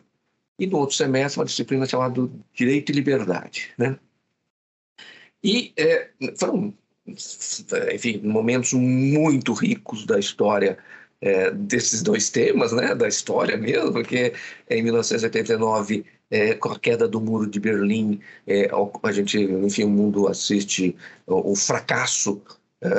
e 0.60 0.68
no 0.68 0.78
outro 0.78 0.96
semestre 0.96 1.40
uma 1.40 1.46
disciplina 1.46 1.86
chamada 1.86 2.30
Direito 2.54 2.92
e 2.92 2.96
Liberdade. 2.96 3.72
Né? 3.78 3.98
E 5.44 5.74
é, 5.78 6.10
foram, 6.38 6.74
enfim, 7.94 8.20
momentos 8.24 8.74
muito 8.74 9.54
ricos 9.54 10.06
da 10.06 10.20
história 10.20 10.78
é, 11.22 11.52
desses 11.52 12.02
dois 12.02 12.30
temas, 12.30 12.72
né, 12.74 12.94
da 12.96 13.08
história 13.08 13.58
mesmo, 13.58 13.94
porque 13.94 14.34
em 14.70 14.84
1989, 14.84 16.06
é, 16.30 16.54
com 16.54 16.70
a 16.70 16.80
queda 16.80 17.08
do 17.08 17.20
muro 17.20 17.50
de 17.50 17.60
Berlim, 17.60 18.20
é, 18.48 18.70
a 19.04 19.12
gente, 19.12 19.40
enfim, 19.40 19.84
o 19.84 19.90
mundo 19.90 20.28
assiste 20.28 20.96
o, 21.26 21.52
o 21.52 21.56
fracasso 21.56 22.42
é, 22.82 22.90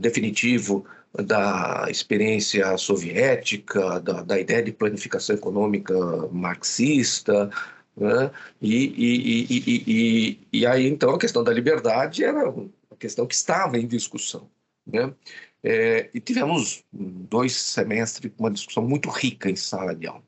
definitivo 0.00 0.84
da 1.14 1.86
experiência 1.88 2.76
soviética, 2.76 4.00
da, 4.00 4.22
da 4.22 4.38
ideia 4.38 4.62
de 4.62 4.72
planificação 4.72 5.34
econômica 5.36 5.94
marxista, 6.30 7.50
né? 7.96 8.30
e, 8.60 8.84
e, 8.86 9.84
e, 9.86 10.40
e, 10.52 10.66
aí 10.66 10.86
então 10.86 11.10
a 11.10 11.18
questão 11.18 11.42
da 11.42 11.52
liberdade 11.52 12.22
era 12.22 12.50
uma 12.50 12.96
questão 12.98 13.26
que 13.26 13.34
estava 13.34 13.78
em 13.78 13.86
discussão. 13.86 14.48
Né? 14.86 15.12
É, 15.62 16.10
e 16.14 16.20
tivemos 16.20 16.84
dois 16.92 17.56
semestres 17.56 18.32
uma 18.38 18.50
discussão 18.50 18.86
muito 18.86 19.08
rica 19.08 19.50
em 19.50 19.56
sala 19.56 19.94
de 19.94 20.06
aula. 20.06 20.27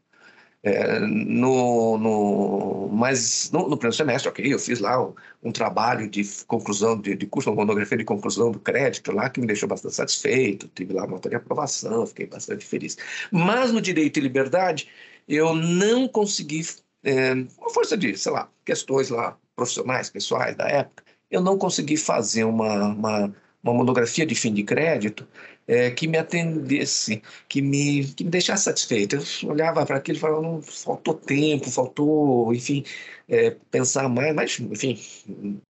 É, 0.62 0.98
no, 1.00 1.96
no, 1.96 2.88
mas 2.92 3.50
no, 3.50 3.66
no, 3.66 3.78
primeiro 3.78 3.96
semestre, 3.96 4.28
ok, 4.28 4.52
eu 4.52 4.58
fiz 4.58 4.78
lá 4.78 5.02
um, 5.02 5.14
um 5.42 5.50
trabalho 5.50 6.08
de 6.08 6.22
conclusão 6.46 7.00
de, 7.00 7.16
de, 7.16 7.26
curso, 7.26 7.48
uma 7.48 7.56
monografia 7.56 7.96
de 7.96 8.04
conclusão 8.04 8.50
do 8.50 8.60
crédito 8.60 9.10
lá, 9.10 9.30
que 9.30 9.40
me 9.40 9.46
deixou 9.46 9.66
bastante 9.66 9.94
satisfeito, 9.94 10.68
tive 10.74 10.92
lá 10.92 11.04
uma 11.04 11.12
nota 11.12 11.30
de 11.30 11.36
aprovação, 11.36 12.06
fiquei 12.06 12.26
bastante 12.26 12.66
feliz. 12.66 12.98
Mas 13.32 13.72
no 13.72 13.80
direito 13.80 14.18
e 14.18 14.20
liberdade, 14.20 14.86
eu 15.26 15.54
não 15.54 16.06
consegui, 16.06 16.60
é, 17.04 17.34
com 17.56 17.70
força 17.70 17.96
de, 17.96 18.16
sei 18.18 18.32
lá, 18.32 18.50
questões 18.64 19.08
lá 19.08 19.38
profissionais, 19.56 20.10
pessoais 20.10 20.54
da 20.56 20.68
época, 20.68 21.04
eu 21.30 21.40
não 21.40 21.56
consegui 21.56 21.96
fazer 21.96 22.44
uma, 22.44 22.88
uma, 22.88 23.34
uma 23.62 23.74
monografia 23.74 24.26
de 24.26 24.34
fim 24.34 24.52
de 24.52 24.62
crédito 24.62 25.26
é, 25.70 25.88
que 25.92 26.08
me 26.08 26.18
atendesse, 26.18 27.22
que 27.48 27.62
me, 27.62 28.04
que 28.14 28.24
me 28.24 28.30
deixasse 28.30 28.64
satisfeito. 28.64 29.16
Eu 29.16 29.50
olhava 29.50 29.86
para 29.86 29.98
aquilo 29.98 30.18
e 30.18 30.20
falava, 30.20 30.42
não, 30.42 30.60
faltou 30.60 31.14
tempo, 31.14 31.70
faltou, 31.70 32.52
enfim, 32.52 32.84
é, 33.28 33.52
pensar 33.70 34.08
mais, 34.08 34.34
mas, 34.34 34.58
enfim, 34.58 34.98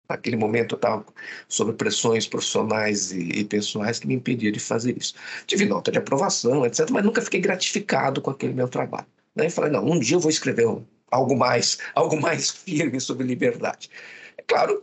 naquele 0.09 0.37
momento 0.37 0.75
eu 0.75 0.77
estava 0.77 1.05
sob 1.47 1.75
pressões 1.75 2.27
profissionais 2.27 3.13
e, 3.13 3.41
e, 3.41 3.45
pessoais 3.45 3.99
que 3.99 4.07
me 4.07 4.15
impediam 4.15 4.51
de 4.51 4.61
fazer 4.61 4.97
isso. 4.97 5.15
Tive 5.47 5.67
nota 5.67 5.93
de 5.93 5.99
aprovação, 5.99 6.65
etc., 6.65 6.89
mas 6.91 7.05
nunca 7.05 7.21
fiquei 7.21 7.41
gratificado 7.41 8.23
com 8.23 8.31
aquele 8.31 8.55
meu 8.55 8.69
trabalho. 8.69 9.07
Daí 9.37 9.51
falei, 9.51 9.71
não, 9.73 9.85
um 9.85 9.99
dia 9.99 10.17
eu 10.17 10.21
vou 10.21 10.31
escrever 10.31 10.67
algo 11.11 11.37
mais, 11.37 11.77
algo 11.95 12.19
mais 12.19 12.49
firme 12.51 12.99
sobre 12.99 13.27
liberdade. 13.27 13.91
É 14.39 14.43
claro, 14.43 14.83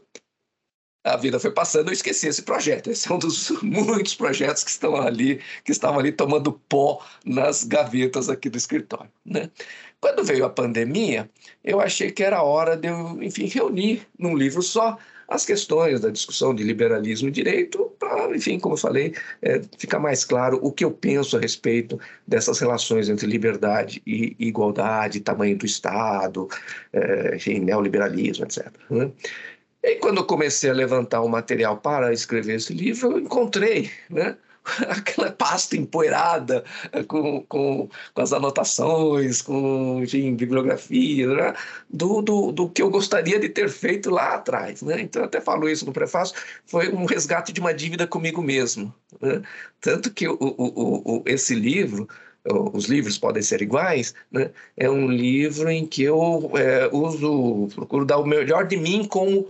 a 1.04 1.16
vida 1.16 1.40
foi 1.40 1.52
passando, 1.52 1.90
eu 1.90 1.94
esqueci 1.94 2.28
esse 2.28 2.42
projeto. 2.42 2.90
Esse 2.90 3.10
é 3.10 3.14
um 3.14 3.20
dos 3.20 3.50
muitos 3.64 4.16
projetos 4.16 4.64
que 4.64 4.70
estão 4.70 4.96
ali, 4.96 5.40
que 5.64 5.72
estavam 5.72 6.00
ali 6.00 6.12
tomando 6.12 6.52
pó 6.68 7.04
nas 7.26 7.64
gavetas 7.64 8.30
aqui 8.30 8.50
do 8.50 8.58
escritório, 8.58 9.10
né? 9.26 9.50
Quando 10.02 10.24
veio 10.24 10.46
a 10.46 10.50
pandemia, 10.50 11.30
eu 11.64 11.82
achei 11.82 12.10
que 12.10 12.24
era 12.24 12.42
hora 12.42 12.78
de 12.78 12.88
eu, 12.88 13.22
enfim, 13.22 13.46
reunir 13.48 14.08
num 14.18 14.36
livro 14.36 14.62
só 14.62 14.98
as 15.28 15.46
questões 15.46 16.00
da 16.02 16.10
discussão 16.10 16.56
de 16.56 16.64
liberalismo 16.64 17.28
e 17.28 17.32
direito, 17.32 17.92
para, 18.00 18.36
enfim, 18.36 18.58
como 18.60 18.74
eu 18.74 18.80
falei, 18.80 19.14
é, 19.42 19.62
ficar 19.78 20.00
mais 20.00 20.26
claro 20.26 20.60
o 20.64 20.72
que 20.72 20.84
eu 20.84 20.90
penso 20.90 21.38
a 21.38 21.40
respeito 21.40 22.00
dessas 22.26 22.60
relações 22.60 23.10
entre 23.10 23.28
liberdade 23.28 24.02
e 24.08 24.36
igualdade, 24.40 25.20
tamanho 25.20 25.56
do 25.56 25.66
Estado, 25.66 26.48
é, 26.92 27.36
enfim, 27.36 27.60
neoliberalismo, 27.60 28.46
etc. 28.46 28.72
Né? 28.90 29.12
E 29.84 29.96
quando 29.96 30.18
eu 30.18 30.26
comecei 30.26 30.70
a 30.70 30.74
levantar 30.74 31.22
o 31.22 31.30
material 31.30 31.78
para 31.78 32.14
escrever 32.14 32.56
esse 32.56 32.74
livro, 32.74 33.12
eu 33.12 33.20
encontrei, 33.20 33.92
né? 34.10 34.38
aquela 34.88 35.32
pasta 35.32 35.76
empoeirada 35.76 36.64
eh, 36.92 37.04
com, 37.04 37.44
com, 37.44 37.90
com 38.14 38.22
as 38.22 38.34
anotações, 38.34 39.42
com 39.42 40.02
enfim, 40.04 40.36
bibliografia, 40.36 41.28
né? 41.28 41.54
do, 41.90 42.22
do, 42.22 42.52
do 42.52 42.70
que 42.70 42.82
eu 42.82 42.90
gostaria 42.90 43.40
de 43.40 43.50
ter 43.50 43.70
feito 43.70 44.10
lá 44.10 44.36
atrás. 44.36 44.82
Né? 44.82 45.02
Então, 45.02 45.22
eu 45.22 45.26
até 45.26 45.42
falo 45.42 45.70
isso 45.70 45.86
no 45.86 45.94
prefácio, 45.94 46.36
foi 46.66 46.90
um 46.90 47.06
resgate 47.06 47.52
de 47.52 47.60
uma 47.60 47.74
dívida 47.74 48.08
comigo 48.08 48.42
mesmo. 48.42 48.94
Né? 49.22 49.42
Tanto 49.82 50.12
que 50.12 50.28
o, 50.28 50.38
o, 50.40 51.18
o, 51.18 51.24
esse 51.26 51.56
livro, 51.56 52.08
os 52.74 52.86
livros 52.86 53.18
podem 53.18 53.44
ser 53.44 53.62
iguais, 53.62 54.14
né? 54.32 54.52
é 54.78 54.90
um 54.90 55.08
livro 55.10 55.70
em 55.70 55.86
que 55.86 56.04
eu 56.04 56.52
é, 56.56 56.90
uso, 56.92 57.68
procuro 57.76 58.06
dar 58.06 58.18
o 58.18 58.26
melhor 58.26 58.66
de 58.66 58.78
mim 58.78 59.06
como, 59.06 59.48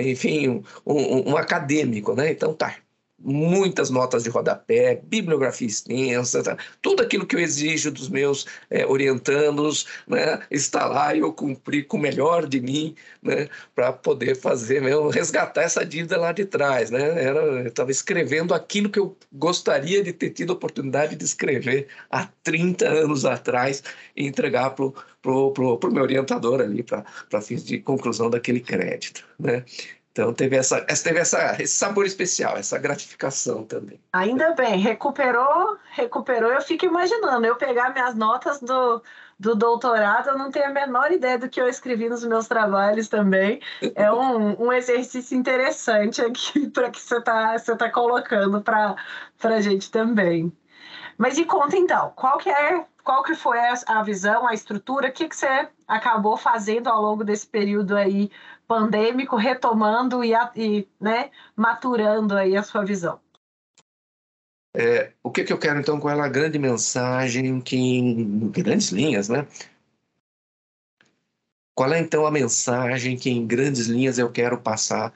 enfim, 0.00 0.62
um, 0.86 1.32
um 1.32 1.36
acadêmico. 1.36 2.14
Né? 2.14 2.32
Então, 2.32 2.54
tá, 2.54 2.76
muitas 3.18 3.90
notas 3.90 4.24
de 4.24 4.30
rodapé, 4.30 5.00
bibliografia 5.04 5.66
extensa, 5.66 6.42
tá? 6.42 6.56
tudo 6.82 7.02
aquilo 7.02 7.26
que 7.26 7.36
eu 7.36 7.40
exijo 7.40 7.90
dos 7.90 8.08
meus 8.08 8.46
é, 8.68 8.84
orientandos 8.86 9.86
né, 10.06 10.42
está 10.50 10.86
lá 10.86 11.14
e 11.14 11.20
eu 11.20 11.32
cumpri 11.32 11.82
com 11.82 11.96
o 11.96 12.00
melhor 12.00 12.46
de 12.46 12.60
mim 12.60 12.94
né, 13.22 13.48
para 13.74 13.92
poder 13.92 14.36
fazer 14.36 14.82
mesmo, 14.82 15.08
resgatar 15.08 15.62
essa 15.62 15.84
dívida 15.84 16.18
lá 16.18 16.32
de 16.32 16.44
trás. 16.44 16.90
Né? 16.90 17.00
Era, 17.00 17.40
eu 17.40 17.68
estava 17.68 17.90
escrevendo 17.90 18.52
aquilo 18.52 18.90
que 18.90 18.98
eu 18.98 19.16
gostaria 19.32 20.02
de 20.02 20.12
ter 20.12 20.30
tido 20.30 20.52
a 20.52 20.56
oportunidade 20.56 21.16
de 21.16 21.24
escrever 21.24 21.88
há 22.10 22.28
30 22.42 22.86
anos 22.86 23.24
atrás 23.24 23.82
e 24.16 24.26
entregar 24.26 24.70
para 24.70 24.86
o 24.86 24.94
pro, 25.24 25.52
pro, 25.52 25.78
pro 25.78 25.92
meu 25.92 26.02
orientador 26.02 26.60
ali 26.60 26.82
para 26.82 27.40
fins 27.40 27.64
de 27.64 27.78
conclusão 27.78 28.28
daquele 28.28 28.60
crédito. 28.60 29.26
Né? 29.38 29.64
Então 30.14 30.32
teve, 30.32 30.54
essa, 30.54 30.80
teve 30.80 31.18
essa, 31.18 31.60
esse 31.60 31.74
sabor 31.74 32.06
especial, 32.06 32.56
essa 32.56 32.78
gratificação 32.78 33.64
também. 33.64 34.00
Ainda 34.12 34.52
bem, 34.54 34.78
recuperou, 34.78 35.76
recuperou. 35.90 36.52
Eu 36.52 36.60
fico 36.60 36.84
imaginando, 36.84 37.44
eu 37.44 37.56
pegar 37.56 37.92
minhas 37.92 38.14
notas 38.14 38.60
do, 38.60 39.02
do 39.36 39.56
doutorado, 39.56 40.28
eu 40.28 40.38
não 40.38 40.52
tenho 40.52 40.66
a 40.66 40.70
menor 40.70 41.10
ideia 41.10 41.36
do 41.36 41.48
que 41.48 41.60
eu 41.60 41.66
escrevi 41.66 42.08
nos 42.08 42.24
meus 42.24 42.46
trabalhos 42.46 43.08
também. 43.08 43.60
É 43.96 44.12
um, 44.12 44.66
um 44.66 44.72
exercício 44.72 45.36
interessante 45.36 46.22
aqui 46.22 46.64
para 46.70 46.90
que 46.90 47.00
você 47.00 47.16
está 47.16 47.58
você 47.58 47.74
tá 47.74 47.90
colocando 47.90 48.62
para 48.62 48.94
a 49.42 49.60
gente 49.60 49.90
também. 49.90 50.52
Mas 51.18 51.38
e 51.38 51.44
conta 51.44 51.76
então, 51.76 52.12
qual 52.14 52.38
que 52.38 52.50
é, 52.50 52.84
qual 53.02 53.24
que 53.24 53.34
foi 53.34 53.58
a 53.86 54.02
visão, 54.04 54.46
a 54.46 54.54
estrutura, 54.54 55.08
o 55.08 55.12
que, 55.12 55.28
que 55.28 55.36
você 55.36 55.68
acabou 55.88 56.36
fazendo 56.36 56.88
ao 56.88 57.02
longo 57.02 57.24
desse 57.24 57.46
período 57.46 57.96
aí 57.96 58.30
pandêmico, 58.66 59.36
retomando 59.36 60.22
e, 60.24 60.32
e 60.56 60.88
né, 61.00 61.30
maturando 61.56 62.36
aí 62.36 62.56
a 62.56 62.62
sua 62.62 62.84
visão? 62.84 63.20
É, 64.76 65.12
o 65.22 65.30
que, 65.30 65.44
que 65.44 65.52
eu 65.52 65.58
quero 65.58 65.78
então 65.78 66.00
com 66.00 66.10
ela? 66.10 66.24
A 66.24 66.28
grande 66.28 66.58
mensagem 66.58 67.60
que, 67.60 67.76
em 67.76 68.50
grandes 68.50 68.90
linhas, 68.90 69.28
né? 69.28 69.46
Qual 71.74 71.92
é 71.92 71.98
então 72.00 72.26
a 72.26 72.30
mensagem 72.30 73.16
que, 73.16 73.30
em 73.30 73.46
grandes 73.46 73.86
linhas, 73.86 74.18
eu 74.18 74.30
quero 74.30 74.58
passar 74.58 75.12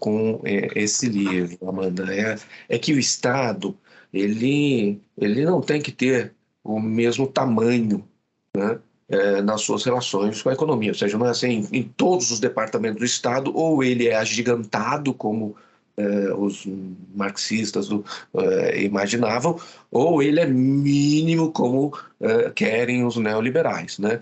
com 0.00 0.40
é, 0.44 0.68
esse 0.74 1.08
livro, 1.08 1.68
Amanda? 1.68 2.12
É, 2.12 2.36
é 2.68 2.78
que 2.78 2.92
o 2.92 2.98
Estado 2.98 3.78
ele, 4.12 5.00
ele 5.16 5.44
não 5.44 5.60
tem 5.60 5.80
que 5.80 5.92
ter 5.92 6.34
o 6.64 6.80
mesmo 6.80 7.26
tamanho 7.26 8.06
né, 8.56 8.80
é, 9.08 9.40
nas 9.40 9.62
suas 9.62 9.84
relações 9.84 10.42
com 10.42 10.48
a 10.48 10.52
economia. 10.52 10.90
Ou 10.90 10.98
seja, 10.98 11.16
não 11.16 11.26
é 11.26 11.30
assim, 11.30 11.68
em 11.72 11.82
todos 11.82 12.30
os 12.30 12.40
departamentos 12.40 12.98
do 12.98 13.04
Estado, 13.04 13.56
ou 13.56 13.82
ele 13.82 14.08
é 14.08 14.16
agigantado, 14.16 15.14
como 15.14 15.56
é, 15.96 16.32
os 16.34 16.66
marxistas 17.14 17.88
é, 18.34 18.82
imaginavam, 18.82 19.58
ou 19.90 20.22
ele 20.22 20.40
é 20.40 20.46
mínimo, 20.46 21.50
como 21.52 21.92
querem 22.54 23.04
os 23.04 23.16
neoliberais. 23.16 23.98
Né? 23.98 24.20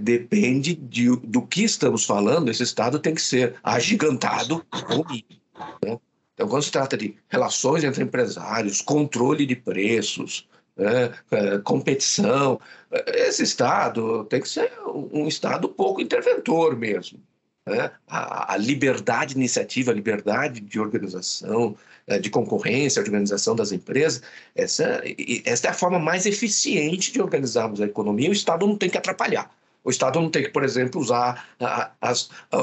Depende 0.00 0.74
de, 0.74 1.14
do 1.16 1.42
que 1.42 1.62
estamos 1.62 2.04
falando, 2.04 2.50
esse 2.50 2.62
Estado 2.62 2.98
tem 2.98 3.14
que 3.14 3.22
ser 3.22 3.54
agigantado 3.62 4.64
ou 4.90 5.04
mínimo. 5.06 5.40
Né? 5.84 5.98
Então, 6.34 6.48
quando 6.48 6.62
se 6.62 6.72
trata 6.72 6.96
de 6.96 7.14
relações 7.28 7.84
entre 7.84 8.02
empresários, 8.02 8.80
controle 8.80 9.46
de 9.46 9.54
preços, 9.54 10.48
é, 10.76 11.58
competição, 11.58 12.60
é, 12.90 13.28
esse 13.28 13.42
Estado 13.42 14.24
tem 14.24 14.40
que 14.40 14.48
ser 14.48 14.72
um 14.92 15.26
Estado 15.28 15.68
pouco 15.68 16.00
interventor 16.00 16.76
mesmo. 16.76 17.20
Né? 17.66 17.90
A, 18.06 18.54
a, 18.54 18.56
liberdade 18.56 19.32
de 19.34 19.40
iniciativa, 19.40 19.90
a 19.90 19.94
liberdade 19.94 20.60
de 20.60 20.78
organização, 20.78 21.76
é, 22.06 22.18
de 22.18 22.28
concorrência, 22.28 23.00
organização 23.00 23.56
das 23.56 23.72
empresas, 23.72 24.22
essa, 24.54 25.02
essa 25.44 25.68
é 25.68 25.70
a 25.70 25.74
forma 25.74 25.98
mais 25.98 26.26
eficiente 26.26 27.12
de 27.12 27.22
organizarmos 27.22 27.80
a 27.80 27.86
economia. 27.86 28.28
O 28.28 28.34
Estado 28.34 28.66
não 28.66 28.76
tem 28.76 28.90
que 28.90 28.98
atrapalhar. 28.98 29.50
O 29.82 29.90
Estado 29.90 30.20
não 30.20 30.30
tem 30.30 30.42
que, 30.42 30.50
por 30.50 30.64
exemplo, 30.64 31.00
usar 31.00 31.48
a, 31.58 31.90
a, 32.00 32.12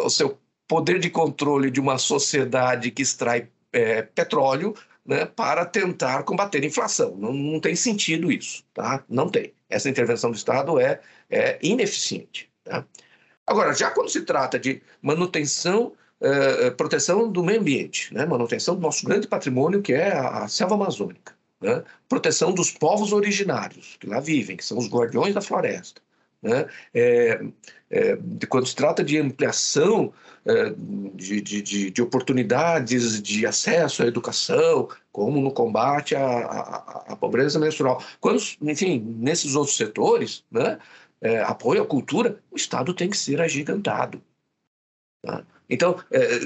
o 0.04 0.10
seu 0.10 0.38
poder 0.68 1.00
de 1.00 1.10
controle 1.10 1.70
de 1.72 1.80
uma 1.80 1.98
sociedade 1.98 2.92
que 2.92 3.02
extrai 3.02 3.48
é, 3.74 4.02
petróleo 4.02 4.76
né, 5.06 5.26
para 5.26 5.66
tentar 5.66 6.24
combater 6.24 6.64
a 6.64 6.66
inflação. 6.66 7.16
Não, 7.18 7.34
não, 7.34 7.60
tem 7.60 7.76
sentido 7.76 8.32
isso, 8.32 8.64
tá? 8.74 9.04
Não 9.10 9.30
tem. 9.30 9.54
Essa 9.70 9.90
intervenção 9.90 10.32
do 10.32 10.38
Estado 10.38 10.80
é, 10.80 11.00
é 11.30 11.58
ineficiente. 11.62 12.50
Tá? 12.64 12.86
Agora, 13.46 13.74
já 13.74 13.92
quando 13.92 14.10
se 14.10 14.22
trata 14.22 14.60
de 14.60 14.82
manutenção, 15.02 15.94
é, 16.22 16.68
é, 16.68 16.72
proteção 16.72 17.32
do 17.32 17.44
meio 17.44 17.60
ambiente, 17.60 18.14
né, 18.14 18.26
manutenção 18.26 18.76
do 18.76 18.82
nosso 18.82 19.06
grande 19.06 19.28
patrimônio, 19.28 19.82
que 19.82 19.94
é 19.94 20.12
a, 20.12 20.44
a 20.44 20.48
selva 20.48 20.76
amazônica, 20.76 21.36
né, 21.60 21.84
proteção 22.08 22.54
dos 22.54 22.72
povos 22.72 23.12
originários 23.12 23.98
que 24.00 24.08
lá 24.08 24.20
vivem, 24.20 24.56
que 24.56 24.64
são 24.64 24.78
os 24.78 24.88
guardiões 24.88 25.34
da 25.34 25.42
floresta, 25.42 26.02
né, 26.42 26.68
é, 26.94 27.42
é, 27.90 28.18
quando 28.50 28.66
se 28.66 28.76
trata 28.76 29.04
de 29.04 29.18
ampliação 29.20 30.12
é, 30.44 30.74
de, 31.14 31.40
de, 31.42 31.92
de, 31.92 32.02
oportunidades 32.02 33.22
de 33.22 33.46
acesso 33.46 34.02
à 34.02 34.08
educação, 34.08 34.90
como 35.12 35.40
no 35.40 35.52
combate 35.52 36.16
à, 36.16 36.26
à, 36.26 37.06
à, 37.10 37.16
pobreza 37.16 37.60
menstrual. 37.60 38.04
Quando, 38.20 38.42
enfim, 38.62 39.00
nesses 39.20 39.56
outros 39.56 39.78
setores, 39.78 40.44
né, 40.50 40.80
é, 41.22 41.42
apoio 41.44 41.84
à 41.84 41.86
cultura, 41.86 42.42
o 42.50 42.56
Estado 42.56 42.94
tem 42.94 43.10
que 43.10 43.18
ser 43.18 43.40
agigantado. 43.40 44.20
Tá? 45.24 45.46
Então, 45.70 45.96
é, 46.10 46.40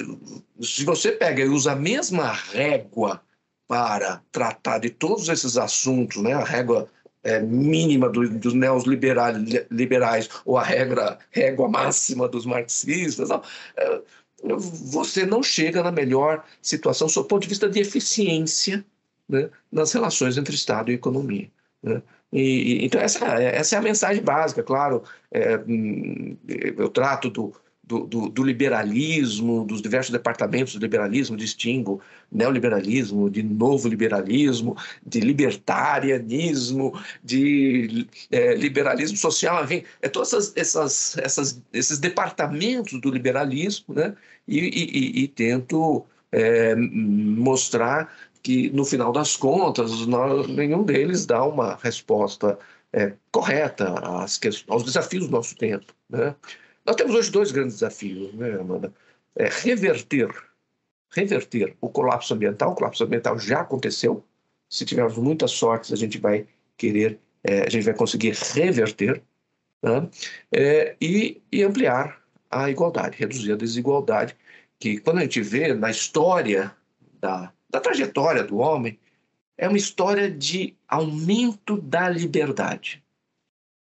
se 0.62 0.84
você 0.84 1.14
pega 1.14 1.42
e 1.42 1.48
usa 1.48 1.72
a 1.72 1.76
mesma 1.76 2.32
régua 2.32 3.22
para 3.68 4.22
tratar 4.32 4.80
de 4.80 4.90
todos 4.90 5.30
esses 5.30 5.58
assuntos, 5.58 6.22
né, 6.22 6.34
a 6.34 6.44
régua 6.44 6.90
é, 7.26 7.40
mínima 7.42 8.08
do, 8.08 8.30
dos 8.30 8.54
neoliberais 8.54 10.30
ou 10.46 10.58
a 10.58 10.64
regra, 10.64 11.18
régua 11.32 11.68
máxima 11.68 12.28
dos 12.28 12.46
marxistas, 12.46 13.30
não, 13.30 13.42
é, 13.76 14.02
você 14.44 15.26
não 15.26 15.42
chega 15.42 15.82
na 15.82 15.92
melhor 15.92 16.46
situação, 16.62 17.08
do 17.08 17.24
ponto 17.26 17.42
de 17.42 17.50
vista 17.50 17.68
de 17.68 17.80
eficiência 17.80 18.86
né, 19.28 19.50
nas 19.72 19.92
relações 19.92 20.38
entre 20.38 20.54
Estado 20.54 20.92
e 20.92 20.94
economia. 20.94 21.50
Né? 21.82 22.02
E, 22.32 22.86
então, 22.86 23.02
essa, 23.02 23.26
essa 23.42 23.76
é 23.76 23.80
a 23.80 23.82
mensagem 23.82 24.24
básica, 24.24 24.62
claro. 24.62 25.04
É, 25.32 25.58
hum, 25.58 26.38
eu 26.48 26.90
trato 26.90 27.30
do, 27.30 27.54
do, 27.88 28.06
do, 28.06 28.30
do, 28.30 28.44
liberalismo, 28.44 29.64
dos 29.66 29.82
diversos 29.82 30.12
departamentos 30.12 30.74
do 30.74 30.80
liberalismo, 30.80 31.38
distingo 31.38 32.02
neoliberalismo, 32.32 33.30
de 33.30 33.44
novo 33.44 33.88
liberalismo, 33.88 34.76
de 35.06 35.20
libertarianismo, 35.20 37.00
de 37.24 38.08
é, 38.32 38.56
liberalismo 38.56 39.18
social, 39.18 39.64
enfim, 39.64 39.84
é 40.02 40.10
todos 40.10 40.34
essas, 40.34 40.54
essas, 40.56 41.18
essas, 41.18 41.62
esses 41.72 42.00
departamentos 42.00 43.00
do 43.00 43.10
liberalismo, 43.10 43.94
né? 43.94 44.16
E, 44.48 44.60
e, 44.60 45.24
e 45.24 45.28
tento 45.28 46.06
é, 46.32 46.76
mostrar 46.76 48.14
que, 48.42 48.70
no 48.72 48.86
final 48.86 49.12
das 49.12 49.36
contas, 49.36 49.92
nenhum 50.48 50.84
deles 50.84 51.26
dá 51.26 51.44
uma 51.44 51.76
resposta 51.82 52.58
é, 52.94 53.14
correta 53.32 53.94
às, 54.02 54.40
aos 54.68 54.84
desafios 54.84 55.26
do 55.26 55.32
nosso 55.32 55.56
tempo, 55.56 55.94
né? 56.10 56.36
Nós 56.86 56.96
temos 56.96 57.16
hoje 57.16 57.32
dois 57.32 57.52
grandes 57.52 57.76
desafios, 57.76 58.34
né, 58.36 58.60
Amanda? 58.60 58.94
É 59.36 59.50
reverter, 59.50 60.30
reverter 61.12 61.76
o 61.82 61.90
colapso 61.90 62.34
ambiental. 62.34 62.72
O 62.72 62.76
colapso 62.76 63.04
ambiental 63.04 63.40
já 63.40 63.62
aconteceu. 63.62 64.24
Se 64.70 64.86
tivermos 64.86 65.18
muita 65.18 65.48
sorte, 65.48 65.94
a 65.94 65.98
gente 65.98 66.20
vai 66.20 66.48
querer, 66.78 67.20
é, 67.44 67.64
a 67.64 67.70
gente 67.70 67.84
vai 67.86 67.94
conseguir 67.94 68.36
reverter 68.54 69.24
né? 69.82 70.10
é, 70.52 70.96
e, 71.02 71.42
e 71.52 71.64
ampliar 71.64 72.22
a 72.52 72.70
igualdade, 72.70 73.18
reduzir 73.18 73.54
a 73.54 73.58
desigualdade, 73.58 74.36
que 74.80 75.00
quando 75.00 75.18
a 75.18 75.22
gente 75.22 75.42
vê 75.42 75.74
na 75.74 75.90
história 75.90 76.76
da, 77.20 77.52
da 77.70 77.80
trajetória 77.80 78.44
do 78.44 78.58
homem, 78.58 79.00
é 79.58 79.68
uma 79.68 79.78
história 79.78 80.30
de 80.30 80.76
aumento 80.88 81.82
da 81.82 82.10
liberdade, 82.10 83.04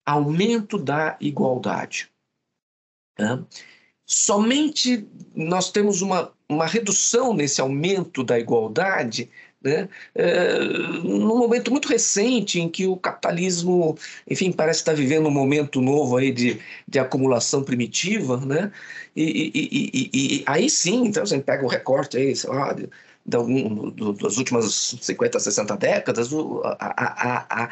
aumento 0.06 0.78
da 0.78 1.18
igualdade. 1.20 2.10
Né? 3.18 3.44
Somente 4.06 5.08
nós 5.36 5.72
temos 5.72 6.02
uma, 6.02 6.32
uma 6.48 6.66
redução 6.66 7.34
nesse 7.34 7.60
aumento 7.60 8.24
da 8.24 8.40
igualdade 8.40 9.30
né? 9.62 9.90
É, 10.16 10.60
num 11.04 11.38
momento 11.38 11.72
muito 11.72 11.88
recente 11.88 12.60
em 12.60 12.70
que 12.70 12.86
o 12.86 12.96
capitalismo, 12.96 13.98
enfim, 14.30 14.52
parece 14.52 14.80
estar 14.80 14.94
vivendo 14.94 15.28
um 15.28 15.32
momento 15.32 15.82
novo 15.82 16.18
aí 16.18 16.32
de, 16.32 16.60
de 16.88 17.00
acumulação 17.00 17.64
primitiva, 17.64 18.38
né? 18.38 18.72
E, 19.16 19.52
e, 19.54 20.00
e, 20.04 20.38
e 20.40 20.44
aí 20.46 20.70
sim, 20.70 21.06
então 21.06 21.26
você 21.26 21.40
pega 21.40 21.66
o 21.66 21.68
recorte 21.68 22.18
aí, 22.18 22.36
sei 22.36 22.50
lá, 22.50 22.74
de, 22.74 22.88
de 23.26 23.36
algum, 23.36 23.90
do, 23.90 24.14
das 24.14 24.38
últimas 24.38 24.96
50, 25.02 25.40
60 25.40 25.76
décadas, 25.78 26.30
a, 26.34 26.78
a, 26.80 27.64
a, 27.64 27.70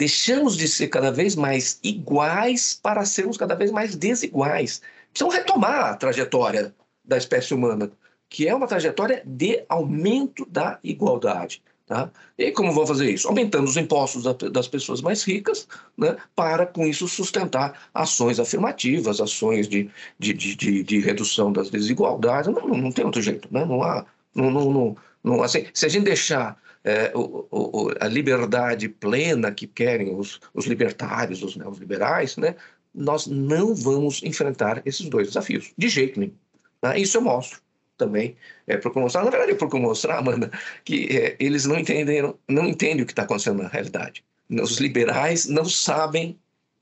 deixamos 0.00 0.56
de 0.56 0.66
ser 0.66 0.88
cada 0.88 1.12
vez 1.12 1.36
mais 1.36 1.78
iguais 1.82 2.80
para 2.82 3.04
sermos 3.04 3.36
cada 3.36 3.54
vez 3.54 3.70
mais 3.70 3.94
desiguais. 3.94 4.80
Precisamos 5.10 5.34
retomar 5.34 5.90
a 5.90 5.94
trajetória 5.94 6.74
da 7.04 7.18
espécie 7.18 7.52
humana 7.52 7.92
que 8.30 8.48
é 8.48 8.54
uma 8.54 8.66
trajetória 8.66 9.22
de 9.26 9.62
aumento 9.68 10.46
da 10.46 10.78
igualdade. 10.82 11.62
Tá? 11.86 12.08
E 12.38 12.52
como 12.52 12.72
vão 12.72 12.86
fazer 12.86 13.10
isso? 13.10 13.26
Aumentando 13.26 13.64
os 13.64 13.76
impostos 13.76 14.22
das 14.52 14.68
pessoas 14.68 15.02
mais 15.02 15.24
ricas, 15.24 15.66
né, 15.98 16.16
para 16.36 16.64
com 16.64 16.86
isso 16.86 17.08
sustentar 17.08 17.88
ações 17.92 18.38
afirmativas, 18.38 19.20
ações 19.20 19.68
de, 19.68 19.90
de, 20.16 20.32
de, 20.32 20.82
de 20.84 21.00
redução 21.00 21.52
das 21.52 21.68
desigualdades. 21.68 22.54
Não, 22.54 22.68
não, 22.68 22.92
tem 22.92 23.04
outro 23.04 23.20
jeito. 23.20 23.48
Né? 23.50 23.66
Não 23.66 23.82
há. 23.82 24.06
Não, 24.32 24.50
não, 24.50 24.72
não, 24.72 24.96
não, 25.24 25.42
assim, 25.42 25.66
se 25.74 25.84
a 25.84 25.88
gente 25.88 26.04
deixar 26.04 26.56
é, 26.84 27.12
o, 27.14 27.46
o, 27.50 27.94
a 28.00 28.08
liberdade 28.08 28.88
plena 28.88 29.52
que 29.52 29.66
querem 29.66 30.14
os, 30.14 30.40
os 30.54 30.66
libertários, 30.66 31.42
os 31.42 31.56
neoliberais, 31.56 32.36
né, 32.36 32.56
nós 32.94 33.26
não 33.26 33.74
vamos 33.74 34.22
enfrentar 34.22 34.82
esses 34.84 35.08
dois 35.08 35.28
desafios, 35.28 35.72
de 35.76 35.88
jeito 35.88 36.18
nenhum. 36.18 36.34
Né? 36.82 36.98
Isso 36.98 37.16
eu 37.16 37.22
mostro 37.22 37.60
também 38.00 38.34
é, 38.66 38.78
procuro 38.78 39.02
mostrar. 39.02 39.22
Na 39.22 39.30
verdade, 39.30 39.52
eu 39.52 39.56
procuro 39.56 39.82
mostrar, 39.82 40.18
Amanda, 40.18 40.50
que 40.84 41.06
é, 41.14 41.36
eles 41.38 41.66
não 41.66 41.78
entenderam, 41.78 42.34
não 42.48 42.66
entendem 42.66 43.02
o 43.02 43.06
que 43.06 43.12
está 43.12 43.22
acontecendo 43.22 43.62
na 43.62 43.68
realidade. 43.68 44.24
Os 44.48 44.78
liberais 44.78 45.46
não 45.46 45.66
sabem 45.66 46.38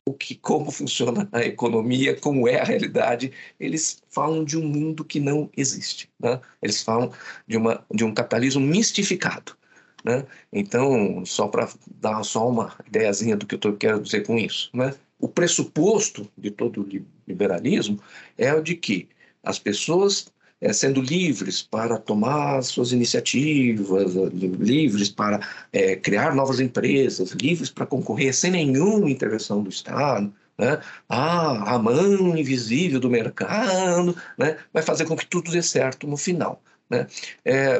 o 0.07 0.15
que, 0.15 0.37
como 0.37 0.71
funciona 0.71 1.29
a 1.33 1.43
economia, 1.43 2.17
como 2.17 2.49
é 2.49 2.61
a 2.61 2.65
realidade. 2.65 3.33
Eles 3.61 4.03
falam 4.09 4.43
de 4.43 4.57
um 4.57 4.65
mundo 4.65 5.05
que 5.05 5.21
não 5.21 5.51
existe. 5.55 6.09
Né? 6.19 6.41
Eles 6.63 6.83
falam 6.83 7.13
de, 7.47 7.59
uma, 7.59 7.85
de 7.93 8.05
um 8.05 8.15
capitalismo 8.15 8.65
mistificado. 8.65 9.57
Né? 10.05 10.25
Então, 10.53 11.25
só 11.27 11.49
para 11.49 11.69
dar 12.01 12.23
só 12.23 12.49
uma 12.49 12.75
ideiazinha 12.87 13.37
do 13.37 13.47
que 13.47 13.55
eu 13.67 13.77
quero 13.77 14.01
dizer 14.01 14.25
com 14.27 14.39
isso, 14.39 14.71
né? 14.73 14.95
o 15.19 15.29
pressuposto 15.29 16.31
de 16.37 16.51
todo 16.51 16.83
o 16.83 16.89
liberalismo 17.27 18.01
é 18.37 18.55
o 18.55 18.63
de 18.63 18.75
que 18.75 19.09
as 19.43 19.59
pessoas 19.59 20.33
é, 20.61 20.73
sendo 20.73 21.01
livres 21.01 21.63
para 21.63 21.99
tomar 21.99 22.63
suas 22.63 22.93
iniciativas, 22.93 24.15
livres 24.33 25.09
para 25.09 25.41
é, 25.73 25.97
criar 25.97 26.35
novas 26.35 26.61
empresas, 26.61 27.31
livres 27.31 27.71
para 27.71 27.87
concorrer 27.87 28.35
sem 28.35 28.51
nenhuma 28.51 29.11
intervenção 29.11 29.63
do 29.63 29.71
Estado. 29.71 30.33
Né? 30.59 30.81
Ah, 31.09 31.75
a 31.75 31.79
mão 31.79 32.37
invisível 32.37 32.99
do 32.99 33.09
mercado 33.09 34.17
né? 34.37 34.57
vai 34.73 34.83
fazer 34.83 35.05
com 35.05 35.17
que 35.17 35.27
tudo 35.27 35.53
dê 35.53 35.63
certo 35.63 36.07
no 36.07 36.17
final. 36.17 36.61
Né? 36.91 37.07
É 37.45 37.79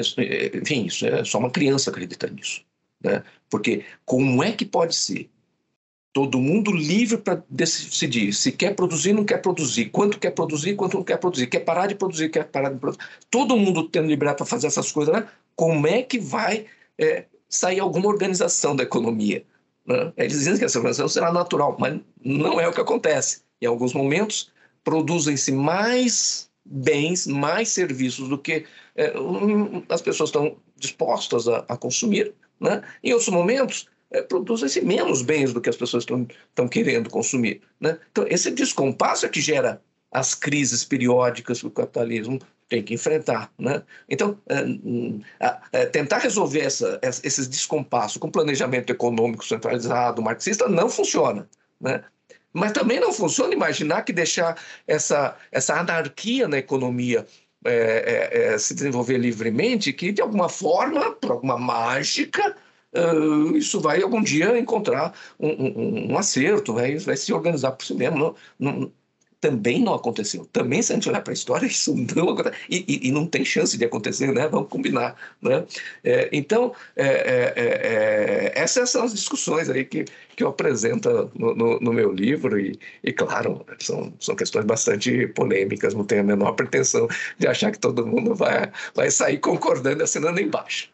enfim, 0.00 0.86
isso 0.86 1.06
é 1.06 1.24
só 1.24 1.38
uma 1.38 1.50
criança 1.50 1.90
acredita 1.90 2.28
nisso. 2.28 2.62
Né? 3.02 3.22
Porque 3.50 3.84
como 4.04 4.42
é 4.42 4.52
que 4.52 4.64
pode 4.64 4.94
ser 4.94 5.28
Todo 6.16 6.40
mundo 6.40 6.72
livre 6.72 7.18
para 7.18 7.44
decidir 7.46 8.32
se 8.32 8.50
quer 8.50 8.74
produzir, 8.74 9.12
não 9.12 9.22
quer 9.22 9.36
produzir, 9.36 9.90
quanto 9.90 10.18
quer 10.18 10.30
produzir, 10.30 10.74
quanto 10.74 10.96
não 10.96 11.04
quer 11.04 11.18
produzir, 11.18 11.46
quer 11.46 11.60
parar 11.60 11.88
de 11.88 11.94
produzir, 11.94 12.30
quer 12.30 12.44
parar 12.44 12.70
de 12.70 12.78
produzir. 12.78 13.04
Todo 13.30 13.54
mundo 13.54 13.86
tendo 13.86 14.08
liberdade 14.08 14.38
para 14.38 14.46
fazer 14.46 14.66
essas 14.66 14.90
coisas, 14.90 15.14
né? 15.14 15.28
como 15.54 15.86
é 15.86 16.02
que 16.02 16.18
vai 16.18 16.64
é, 16.96 17.26
sair 17.50 17.80
alguma 17.80 18.08
organização 18.08 18.74
da 18.74 18.82
economia? 18.82 19.44
Né? 19.86 20.10
Eles 20.16 20.38
dizem 20.38 20.56
que 20.56 20.64
essa 20.64 20.78
organização 20.78 21.06
será 21.06 21.30
natural, 21.30 21.76
mas 21.78 22.00
não 22.24 22.58
é 22.58 22.66
o 22.66 22.72
que 22.72 22.80
acontece. 22.80 23.42
Em 23.60 23.66
alguns 23.66 23.92
momentos, 23.92 24.50
produzem-se 24.82 25.52
mais 25.52 26.48
bens, 26.68 27.26
mais 27.26 27.68
serviços 27.68 28.28
do 28.28 28.38
que 28.38 28.64
é, 28.96 29.12
as 29.88 30.02
pessoas 30.02 30.28
estão 30.28 30.56
dispostas 30.76 31.48
a, 31.48 31.64
a 31.68 31.76
consumir. 31.76 32.34
Né? 32.60 32.82
Em 33.02 33.12
outros 33.12 33.28
momentos, 33.28 33.88
é, 34.10 34.22
produzem-se 34.22 34.80
menos 34.82 35.22
bens 35.22 35.52
do 35.52 35.60
que 35.60 35.68
as 35.68 35.76
pessoas 35.76 36.04
estão 36.04 36.68
querendo 36.68 37.10
consumir. 37.10 37.60
Né? 37.80 37.98
Então, 38.10 38.24
esse 38.28 38.50
descompasso 38.50 39.26
é 39.26 39.28
que 39.28 39.40
gera 39.40 39.80
as 40.10 40.34
crises 40.34 40.84
periódicas 40.84 41.60
que 41.60 41.66
o 41.66 41.70
capitalismo 41.70 42.38
tem 42.68 42.82
que 42.82 42.94
enfrentar. 42.94 43.52
Né? 43.58 43.82
Então, 44.08 44.38
é, 44.48 45.56
é, 45.72 45.86
tentar 45.86 46.18
resolver 46.18 46.60
essa, 46.60 46.98
esses 47.02 47.46
descompassos 47.46 48.16
com 48.16 48.30
planejamento 48.30 48.90
econômico 48.90 49.44
centralizado, 49.44 50.22
marxista, 50.22 50.68
não 50.68 50.88
funciona. 50.88 51.48
Né? 51.80 52.02
Mas 52.56 52.72
também 52.72 52.98
não 52.98 53.12
funciona 53.12 53.52
imaginar 53.52 54.02
que 54.02 54.12
deixar 54.12 54.56
essa, 54.86 55.36
essa 55.52 55.78
anarquia 55.78 56.48
na 56.48 56.56
economia 56.56 57.26
é, 57.64 57.70
é, 57.70 58.54
é, 58.54 58.58
se 58.58 58.74
desenvolver 58.74 59.18
livremente, 59.18 59.92
que 59.92 60.10
de 60.10 60.22
alguma 60.22 60.48
forma, 60.48 61.12
por 61.12 61.32
alguma 61.32 61.58
mágica, 61.58 62.56
uh, 62.94 63.56
isso 63.56 63.78
vai 63.80 64.00
algum 64.02 64.22
dia 64.22 64.58
encontrar 64.58 65.12
um, 65.38 65.48
um, 65.48 66.12
um 66.12 66.18
acerto, 66.18 66.72
vai, 66.72 66.96
vai 66.96 67.16
se 67.16 67.32
organizar 67.32 67.72
por 67.72 67.84
si 67.84 67.94
mesmo. 67.94 68.18
Não, 68.18 68.34
não, 68.58 68.92
também 69.40 69.82
não 69.82 69.94
aconteceu. 69.94 70.46
Também, 70.52 70.82
se 70.82 70.92
a 70.92 70.94
gente 70.94 71.08
olhar 71.08 71.22
para 71.22 71.32
a 71.32 71.34
história, 71.34 71.66
isso 71.66 71.94
não 72.14 72.30
aconteceu. 72.30 72.58
E, 72.68 72.84
e, 72.88 73.08
e, 73.08 73.12
não 73.12 73.26
tem 73.26 73.44
chance 73.44 73.76
de 73.76 73.84
acontecer, 73.84 74.32
né? 74.32 74.48
Vamos 74.48 74.68
combinar. 74.68 75.16
Né? 75.40 75.64
É, 76.04 76.28
então, 76.32 76.74
é, 76.96 77.06
é, 77.06 77.52
é, 77.56 77.66
é 77.66 78.52
essas 78.56 78.90
são 78.90 79.04
as 79.04 79.12
discussões 79.14 79.68
aí 79.68 79.84
que, 79.84 80.04
que 80.34 80.42
eu 80.42 80.48
apresento 80.48 81.30
no, 81.34 81.54
no, 81.54 81.80
no, 81.80 81.92
meu 81.92 82.12
livro. 82.12 82.58
E, 82.58 82.78
e, 83.02 83.12
claro, 83.12 83.64
são, 83.78 84.12
são 84.20 84.34
questões 84.34 84.64
bastante 84.64 85.26
polêmicas. 85.28 85.94
Não 85.94 86.04
tenho 86.04 86.22
a 86.22 86.24
menor 86.24 86.52
pretensão 86.52 87.08
de 87.38 87.46
achar 87.46 87.70
que 87.70 87.78
todo 87.78 88.06
mundo 88.06 88.34
vai, 88.34 88.70
vai 88.94 89.10
sair 89.10 89.38
concordando 89.38 90.00
e 90.00 90.04
assinando 90.04 90.40
embaixo 90.40 90.90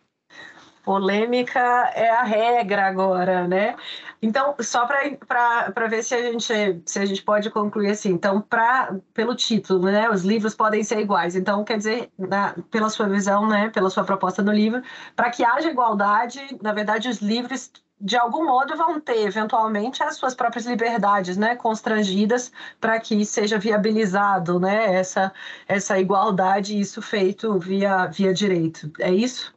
polêmica 0.84 1.92
é 1.94 2.10
a 2.10 2.22
regra 2.22 2.86
agora, 2.86 3.46
né? 3.46 3.76
Então, 4.22 4.54
só 4.60 4.86
para 4.86 5.88
ver 5.88 6.04
se 6.04 6.14
a, 6.14 6.22
gente, 6.22 6.82
se 6.86 6.98
a 7.00 7.04
gente 7.04 7.24
pode 7.24 7.50
concluir 7.50 7.90
assim, 7.90 8.10
então, 8.10 8.40
pra, 8.40 8.96
pelo 9.12 9.34
título, 9.34 9.90
né, 9.90 10.08
os 10.08 10.22
livros 10.22 10.54
podem 10.54 10.84
ser 10.84 11.00
iguais. 11.00 11.34
Então, 11.34 11.64
quer 11.64 11.76
dizer, 11.76 12.08
na, 12.16 12.54
pela 12.70 12.88
sua 12.88 13.08
visão, 13.08 13.48
né, 13.48 13.68
pela 13.70 13.90
sua 13.90 14.04
proposta 14.04 14.40
no 14.40 14.52
livro, 14.52 14.80
para 15.16 15.28
que 15.28 15.44
haja 15.44 15.68
igualdade, 15.68 16.40
na 16.62 16.72
verdade, 16.72 17.08
os 17.08 17.20
livros 17.20 17.72
de 18.00 18.16
algum 18.16 18.44
modo 18.44 18.76
vão 18.76 19.00
ter 19.00 19.26
eventualmente 19.26 20.02
as 20.02 20.16
suas 20.16 20.34
próprias 20.34 20.66
liberdades, 20.66 21.36
né, 21.36 21.56
constrangidas 21.56 22.52
para 22.80 22.98
que 23.00 23.24
seja 23.24 23.58
viabilizado, 23.58 24.58
né, 24.58 24.94
essa 24.94 25.32
essa 25.68 25.98
igualdade 25.98 26.78
isso 26.78 27.00
feito 27.00 27.58
via 27.58 28.06
via 28.06 28.34
direito. 28.34 28.90
É 28.98 29.12
isso? 29.12 29.54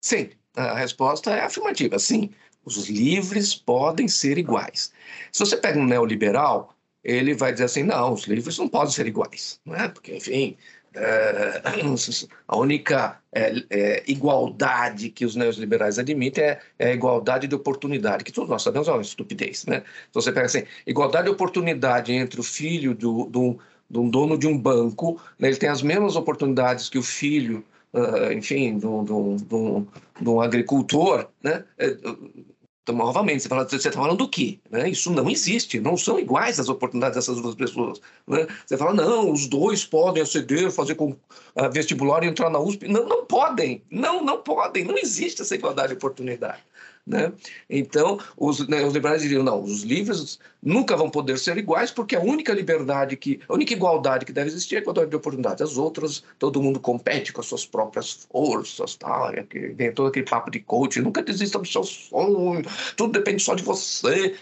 Sim, 0.00 0.30
a 0.54 0.74
resposta 0.74 1.30
é 1.30 1.44
afirmativa, 1.44 1.98
sim. 1.98 2.30
Os 2.66 2.88
livres 2.88 3.54
podem 3.54 4.08
ser 4.08 4.38
iguais. 4.38 4.92
Se 5.30 5.38
você 5.38 5.56
pega 5.56 5.78
um 5.78 5.86
neoliberal, 5.86 6.74
ele 7.04 7.32
vai 7.32 7.52
dizer 7.52 7.66
assim: 7.66 7.84
não, 7.84 8.12
os 8.12 8.24
livres 8.24 8.58
não 8.58 8.68
podem 8.68 8.92
ser 8.92 9.06
iguais, 9.06 9.60
não 9.64 9.76
é? 9.76 9.88
Porque, 9.88 10.16
enfim, 10.16 10.56
é, 10.92 11.62
a 12.48 12.56
única 12.56 13.20
é, 13.32 13.54
é, 13.70 14.02
igualdade 14.08 15.10
que 15.10 15.24
os 15.24 15.36
neoliberais 15.36 15.98
admitem 15.98 16.42
é, 16.42 16.60
é, 16.78 16.88
a 16.88 16.94
igualdade 16.94 17.46
de 17.46 17.54
oportunidade, 17.54 18.24
que 18.24 18.32
todos 18.32 18.50
nós 18.50 18.62
sabemos 18.62 18.88
é 18.88 18.92
uma 18.92 19.02
estupidez, 19.02 19.64
né? 19.66 19.84
Então 20.10 20.20
você 20.20 20.32
pega 20.32 20.46
assim: 20.46 20.64
igualdade 20.84 21.26
de 21.26 21.30
oportunidade 21.30 22.12
entre 22.12 22.40
o 22.40 22.42
filho 22.42 22.94
do, 22.96 23.26
do, 23.26 23.58
um 23.94 24.10
dono 24.10 24.36
de 24.36 24.48
um 24.48 24.58
banco, 24.58 25.20
né? 25.38 25.48
ele 25.48 25.56
tem 25.56 25.68
as 25.68 25.82
mesmas 25.82 26.16
oportunidades 26.16 26.88
que 26.88 26.98
o 26.98 27.02
filho 27.02 27.64
uh, 27.92 28.32
enfim, 28.32 28.78
de 28.78 28.86
um 30.28 30.40
agricultor, 30.40 31.28
né? 31.42 31.64
Então, 32.86 32.94
novamente, 32.94 33.48
você 33.48 33.76
está 33.76 33.90
falando 33.90 34.18
do 34.18 34.28
quê? 34.28 34.60
Né? 34.70 34.88
Isso 34.88 35.10
não 35.10 35.28
existe, 35.28 35.80
não 35.80 35.96
são 35.96 36.20
iguais 36.20 36.60
as 36.60 36.68
oportunidades 36.68 37.16
dessas 37.16 37.42
duas 37.42 37.56
pessoas. 37.56 38.00
Né? 38.28 38.46
Você 38.64 38.76
fala, 38.76 38.94
não, 38.94 39.32
os 39.32 39.48
dois 39.48 39.84
podem 39.84 40.22
aceder, 40.22 40.70
fazer 40.70 40.94
com 40.94 41.10
uh, 41.10 41.16
vestibular 41.72 42.22
e 42.22 42.28
entrar 42.28 42.48
na 42.48 42.60
USP. 42.60 42.86
Não, 42.86 43.04
não 43.08 43.26
podem, 43.26 43.82
não, 43.90 44.22
não 44.22 44.40
podem, 44.40 44.84
não 44.84 44.96
existe 44.96 45.42
essa 45.42 45.56
igualdade 45.56 45.88
de 45.88 45.94
oportunidade. 45.94 46.62
Né? 47.06 47.32
Então, 47.70 48.18
os, 48.36 48.66
né, 48.66 48.84
os, 48.84 48.92
liberais 48.92 49.22
diriam, 49.22 49.44
não, 49.44 49.62
os 49.62 49.84
livres 49.84 50.40
nunca 50.60 50.96
vão 50.96 51.08
poder 51.08 51.38
ser 51.38 51.56
iguais, 51.56 51.92
porque 51.92 52.16
a 52.16 52.20
única 52.20 52.52
liberdade, 52.52 53.16
que, 53.16 53.38
a 53.48 53.54
única 53.54 53.72
igualdade 53.72 54.24
que 54.24 54.32
deve 54.32 54.48
existir 54.48 54.74
é 54.74 54.78
a 54.78 54.80
igualdade 54.80 55.10
de 55.10 55.16
oportunidade. 55.16 55.62
As 55.62 55.76
outras, 55.76 56.24
todo 56.36 56.60
mundo 56.60 56.80
compete 56.80 57.32
com 57.32 57.40
as 57.40 57.46
suas 57.46 57.64
próprias 57.64 58.26
forças, 58.28 58.96
tal, 58.96 59.32
e 59.32 59.38
aquele, 59.38 59.68
vem 59.68 59.92
todo 59.92 60.08
aquele 60.08 60.26
papo 60.26 60.50
de 60.50 60.58
coach, 60.58 61.00
nunca 61.00 61.22
desista 61.22 61.60
do 61.60 61.66
seu 61.66 61.84
sonho, 61.84 62.62
tudo 62.96 63.12
depende 63.12 63.40
só 63.40 63.54
de 63.54 63.62
você. 63.62 64.34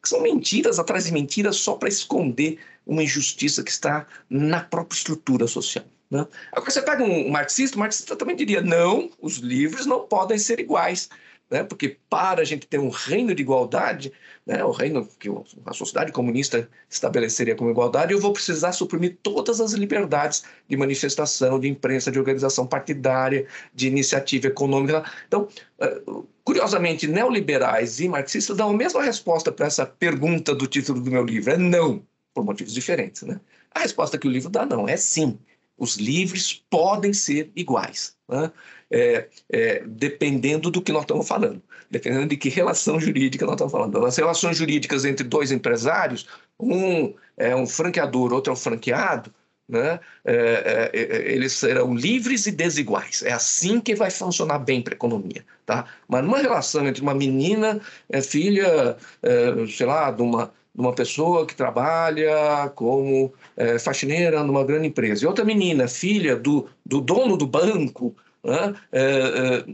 Que 0.00 0.08
são 0.08 0.20
mentiras 0.20 0.78
atrás 0.78 1.04
de 1.04 1.12
mentiras 1.12 1.56
só 1.56 1.74
para 1.74 1.88
esconder 1.88 2.58
uma 2.86 3.02
injustiça 3.02 3.62
que 3.62 3.70
está 3.70 4.06
na 4.28 4.60
própria 4.60 4.96
estrutura 4.96 5.46
social. 5.46 5.84
Né? 6.10 6.26
Agora, 6.52 6.70
você 6.70 6.82
pega 6.82 7.02
um 7.02 7.30
marxista, 7.30 7.76
o 7.76 7.80
marxista 7.80 8.16
também 8.16 8.36
diria: 8.36 8.60
não, 8.60 9.10
os 9.20 9.38
livres 9.38 9.86
não 9.86 10.00
podem 10.00 10.38
ser 10.38 10.60
iguais 10.60 11.08
né? 11.52 11.62
porque 11.62 11.98
para 12.08 12.40
a 12.40 12.44
gente 12.44 12.66
ter 12.66 12.78
um 12.78 12.88
reino 12.88 13.34
de 13.34 13.42
igualdade, 13.42 14.10
né? 14.46 14.64
o 14.64 14.70
reino 14.70 15.06
que 15.20 15.28
a 15.66 15.72
sociedade 15.74 16.10
comunista 16.10 16.66
estabeleceria 16.88 17.54
como 17.54 17.70
igualdade, 17.70 18.14
eu 18.14 18.18
vou 18.18 18.32
precisar 18.32 18.72
suprimir 18.72 19.18
todas 19.22 19.60
as 19.60 19.72
liberdades 19.72 20.44
de 20.66 20.76
manifestação, 20.78 21.60
de 21.60 21.68
imprensa, 21.68 22.10
de 22.10 22.18
organização 22.18 22.66
partidária, 22.66 23.46
de 23.74 23.86
iniciativa 23.86 24.46
econômica. 24.46 25.04
Então, 25.28 25.46
eh, 25.78 26.02
curiosamente, 26.42 27.06
neoliberais 27.06 28.00
e 28.00 28.08
marxistas 28.08 28.56
dão 28.56 28.70
a 28.70 28.74
mesma 28.74 29.02
resposta 29.02 29.52
para 29.52 29.66
essa 29.66 29.84
pergunta 29.84 30.54
do 30.54 30.66
título 30.66 31.02
do 31.02 31.10
meu 31.10 31.22
livro: 31.22 31.52
é 31.52 31.58
não, 31.58 32.02
por 32.32 32.44
motivos 32.44 32.72
diferentes. 32.72 33.22
Né? 33.22 33.38
A 33.72 33.80
resposta 33.80 34.16
que 34.16 34.26
o 34.26 34.30
livro 34.30 34.48
dá 34.48 34.64
não, 34.64 34.88
é 34.88 34.96
sim. 34.96 35.38
Os 35.76 35.96
livres 35.96 36.64
podem 36.70 37.12
ser 37.12 37.52
iguais. 37.54 38.16
Né? 38.26 38.50
É, 38.92 39.26
é, 39.50 39.82
dependendo 39.86 40.70
do 40.70 40.82
que 40.82 40.92
nós 40.92 41.02
estamos 41.02 41.26
falando, 41.26 41.62
dependendo 41.90 42.26
de 42.26 42.36
que 42.36 42.48
relação 42.48 43.00
jurídica 43.00 43.46
nós 43.46 43.54
estamos 43.54 43.72
falando. 43.72 44.04
As 44.04 44.16
relações 44.16 44.58
jurídicas 44.58 45.04
entre 45.04 45.26
dois 45.26 45.50
empresários, 45.50 46.28
um 46.60 47.14
é 47.36 47.56
um 47.56 47.66
franqueador, 47.66 48.32
outro 48.32 48.50
é 48.50 48.54
um 48.54 48.56
franqueado, 48.56 49.32
né? 49.68 49.98
É, 50.24 50.90
é, 50.92 51.00
é, 51.00 51.32
eles 51.32 51.52
serão 51.54 51.94
livres 51.94 52.46
e 52.46 52.52
desiguais. 52.52 53.22
É 53.22 53.32
assim 53.32 53.80
que 53.80 53.94
vai 53.94 54.10
funcionar 54.10 54.58
bem 54.58 54.82
para 54.82 54.92
a 54.92 54.96
economia. 54.96 55.44
Tá? 55.64 55.86
Mas 56.06 56.22
numa 56.22 56.38
relação 56.38 56.86
entre 56.86 57.00
uma 57.00 57.14
menina, 57.14 57.80
é, 58.10 58.20
filha, 58.20 58.96
é, 59.22 59.66
sei 59.66 59.86
lá, 59.86 60.10
de 60.10 60.20
uma, 60.20 60.52
uma 60.74 60.92
pessoa 60.92 61.46
que 61.46 61.54
trabalha 61.54 62.70
como 62.74 63.32
é, 63.56 63.78
faxineira 63.78 64.42
numa 64.42 64.64
grande 64.64 64.88
empresa, 64.88 65.24
e 65.24 65.26
outra 65.26 65.44
menina, 65.44 65.88
filha 65.88 66.36
do, 66.36 66.68
do 66.84 67.00
dono 67.00 67.36
do 67.36 67.46
banco, 67.46 68.14
né? 68.44 68.74
É, 68.92 69.64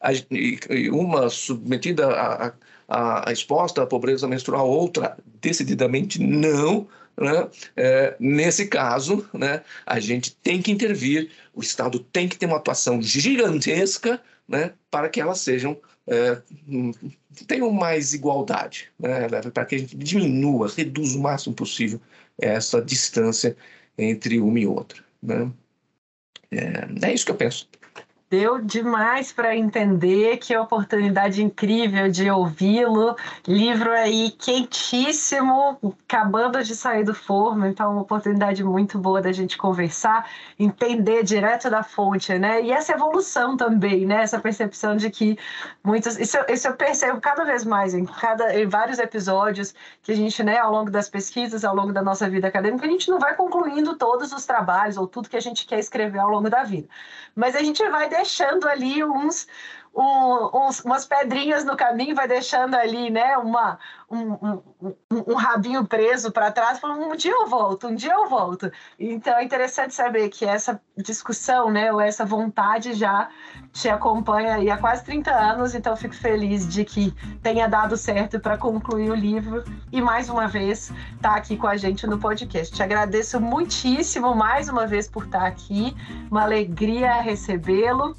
é, 0.00 0.90
uma 0.90 1.28
submetida 1.28 2.08
a, 2.08 2.52
a, 2.88 3.28
a, 3.28 3.32
exposta 3.32 3.82
à 3.82 3.86
pobreza 3.86 4.28
menstrual, 4.28 4.68
outra 4.68 5.16
decididamente 5.40 6.20
não. 6.20 6.86
Né? 7.16 7.48
É, 7.76 8.14
nesse 8.20 8.66
caso, 8.66 9.28
né, 9.32 9.62
a 9.84 9.98
gente 9.98 10.36
tem 10.36 10.62
que 10.62 10.70
intervir, 10.70 11.30
o 11.52 11.60
Estado 11.60 11.98
tem 11.98 12.28
que 12.28 12.38
ter 12.38 12.46
uma 12.46 12.58
atuação 12.58 13.02
gigantesca 13.02 14.20
né, 14.46 14.72
para 14.88 15.08
que 15.08 15.20
elas 15.20 15.40
sejam 15.40 15.76
é, 16.06 16.40
tenham 17.46 17.70
mais 17.70 18.14
igualdade, 18.14 18.88
né, 18.98 19.28
para 19.52 19.64
que 19.64 19.74
a 19.74 19.78
gente 19.78 19.96
diminua, 19.96 20.72
reduza 20.74 21.18
o 21.18 21.20
máximo 21.20 21.54
possível 21.54 22.00
essa 22.40 22.80
distância 22.80 23.56
entre 23.96 24.40
uma 24.40 24.58
e 24.58 24.66
outra. 24.66 25.02
Né? 25.22 25.50
É, 26.52 27.08
é 27.08 27.14
isso 27.14 27.24
que 27.26 27.32
eu 27.32 27.36
penso. 27.36 27.68
Deu 28.30 28.58
demais 28.58 29.32
para 29.32 29.56
entender, 29.56 30.36
que 30.36 30.54
oportunidade 30.54 31.42
incrível 31.42 32.10
de 32.10 32.30
ouvi-lo. 32.30 33.16
Livro 33.46 33.90
aí 33.90 34.30
quentíssimo, 34.32 35.78
acabando 36.04 36.62
de 36.62 36.76
sair 36.76 37.04
do 37.04 37.14
forno, 37.14 37.66
então 37.66 37.92
uma 37.92 38.02
oportunidade 38.02 38.62
muito 38.62 38.98
boa 38.98 39.22
da 39.22 39.32
gente 39.32 39.56
conversar, 39.56 40.28
entender 40.58 41.22
direto 41.22 41.70
da 41.70 41.82
fonte, 41.82 42.38
né? 42.38 42.62
E 42.62 42.70
essa 42.70 42.92
evolução 42.92 43.56
também, 43.56 44.04
né? 44.04 44.22
Essa 44.22 44.38
percepção 44.38 44.94
de 44.94 45.08
que 45.08 45.38
muitos. 45.82 46.18
Isso, 46.18 46.36
isso 46.50 46.68
eu 46.68 46.74
percebo 46.74 47.22
cada 47.22 47.44
vez 47.44 47.64
mais 47.64 47.94
em, 47.94 48.04
cada, 48.04 48.54
em 48.60 48.66
vários 48.66 48.98
episódios 48.98 49.74
que 50.02 50.12
a 50.12 50.14
gente, 50.14 50.42
né, 50.42 50.58
ao 50.58 50.70
longo 50.70 50.90
das 50.90 51.08
pesquisas, 51.08 51.64
ao 51.64 51.74
longo 51.74 51.94
da 51.94 52.02
nossa 52.02 52.28
vida 52.28 52.48
acadêmica, 52.48 52.84
a 52.84 52.90
gente 52.90 53.10
não 53.10 53.18
vai 53.18 53.34
concluindo 53.34 53.96
todos 53.96 54.32
os 54.32 54.44
trabalhos 54.44 54.98
ou 54.98 55.06
tudo 55.06 55.30
que 55.30 55.36
a 55.36 55.40
gente 55.40 55.66
quer 55.66 55.78
escrever 55.78 56.18
ao 56.18 56.28
longo 56.28 56.50
da 56.50 56.62
vida. 56.62 56.88
Mas 57.34 57.56
a 57.56 57.60
gente 57.60 57.82
vai 57.88 58.08
deixando 58.18 58.68
ali 58.68 59.04
uns, 59.04 59.46
um, 59.98 60.66
uns, 60.68 60.78
umas 60.84 61.04
pedrinhas 61.04 61.64
no 61.64 61.76
caminho, 61.76 62.14
vai 62.14 62.28
deixando 62.28 62.76
ali, 62.76 63.10
né, 63.10 63.36
uma, 63.36 63.80
um, 64.08 64.32
um, 64.80 64.92
um 65.10 65.34
rabinho 65.34 65.84
preso 65.84 66.30
para 66.30 66.52
trás, 66.52 66.78
falando, 66.78 67.04
um 67.04 67.16
dia 67.16 67.32
eu 67.32 67.48
volto, 67.48 67.88
um 67.88 67.94
dia 67.96 68.12
eu 68.12 68.28
volto. 68.28 68.70
Então 68.96 69.36
é 69.36 69.42
interessante 69.42 69.92
saber 69.92 70.28
que 70.28 70.44
essa 70.44 70.80
discussão, 70.96 71.68
né, 71.68 71.92
ou 71.92 72.00
essa 72.00 72.24
vontade 72.24 72.92
já 72.92 73.28
te 73.72 73.88
acompanha 73.88 74.54
aí 74.54 74.70
há 74.70 74.78
quase 74.78 75.04
30 75.04 75.32
anos, 75.32 75.74
então 75.74 75.96
fico 75.96 76.14
feliz 76.14 76.68
de 76.68 76.84
que 76.84 77.12
tenha 77.42 77.66
dado 77.66 77.96
certo 77.96 78.38
para 78.38 78.56
concluir 78.56 79.10
o 79.10 79.14
livro 79.16 79.64
e 79.90 80.00
mais 80.00 80.28
uma 80.28 80.46
vez 80.46 80.90
estar 81.16 81.30
tá 81.30 81.34
aqui 81.34 81.56
com 81.56 81.66
a 81.66 81.76
gente 81.76 82.06
no 82.06 82.18
podcast. 82.18 82.72
Te 82.72 82.84
agradeço 82.84 83.40
muitíssimo 83.40 84.32
mais 84.32 84.68
uma 84.68 84.86
vez 84.86 85.08
por 85.08 85.24
estar 85.24 85.40
tá 85.40 85.46
aqui, 85.48 85.92
uma 86.30 86.42
alegria 86.42 87.20
recebê-lo. 87.20 88.16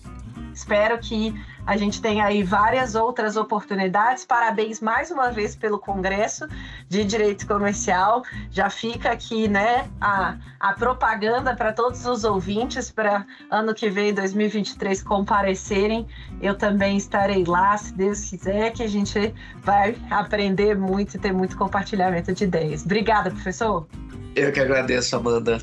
Espero 0.59 0.97
que 0.99 1.33
a 1.65 1.77
gente 1.77 2.01
tenha 2.01 2.25
aí 2.25 2.43
várias 2.43 2.93
outras 2.93 3.37
oportunidades. 3.37 4.25
Parabéns 4.25 4.81
mais 4.81 5.09
uma 5.09 5.31
vez 5.31 5.55
pelo 5.55 5.79
Congresso 5.79 6.45
de 6.89 7.05
Direito 7.05 7.47
Comercial. 7.47 8.23
Já 8.51 8.69
fica 8.69 9.09
aqui, 9.09 9.47
né, 9.47 9.89
a, 10.01 10.35
a 10.59 10.73
propaganda 10.73 11.55
para 11.55 11.71
todos 11.71 12.05
os 12.05 12.25
ouvintes 12.25 12.91
para 12.91 13.25
ano 13.49 13.73
que 13.73 13.89
vem, 13.89 14.13
2023, 14.13 15.01
comparecerem. 15.01 16.05
Eu 16.41 16.57
também 16.57 16.97
estarei 16.97 17.45
lá, 17.45 17.77
se 17.77 17.93
Deus 17.93 18.29
quiser, 18.29 18.73
que 18.73 18.83
a 18.83 18.89
gente 18.89 19.33
vai 19.63 19.95
aprender 20.09 20.77
muito 20.77 21.15
e 21.15 21.19
ter 21.19 21.31
muito 21.31 21.55
compartilhamento 21.57 22.33
de 22.33 22.43
ideias. 22.43 22.83
Obrigada, 22.83 23.31
professor. 23.31 23.87
Eu 24.35 24.51
que 24.51 24.59
agradeço, 24.59 25.15
Amanda. 25.15 25.57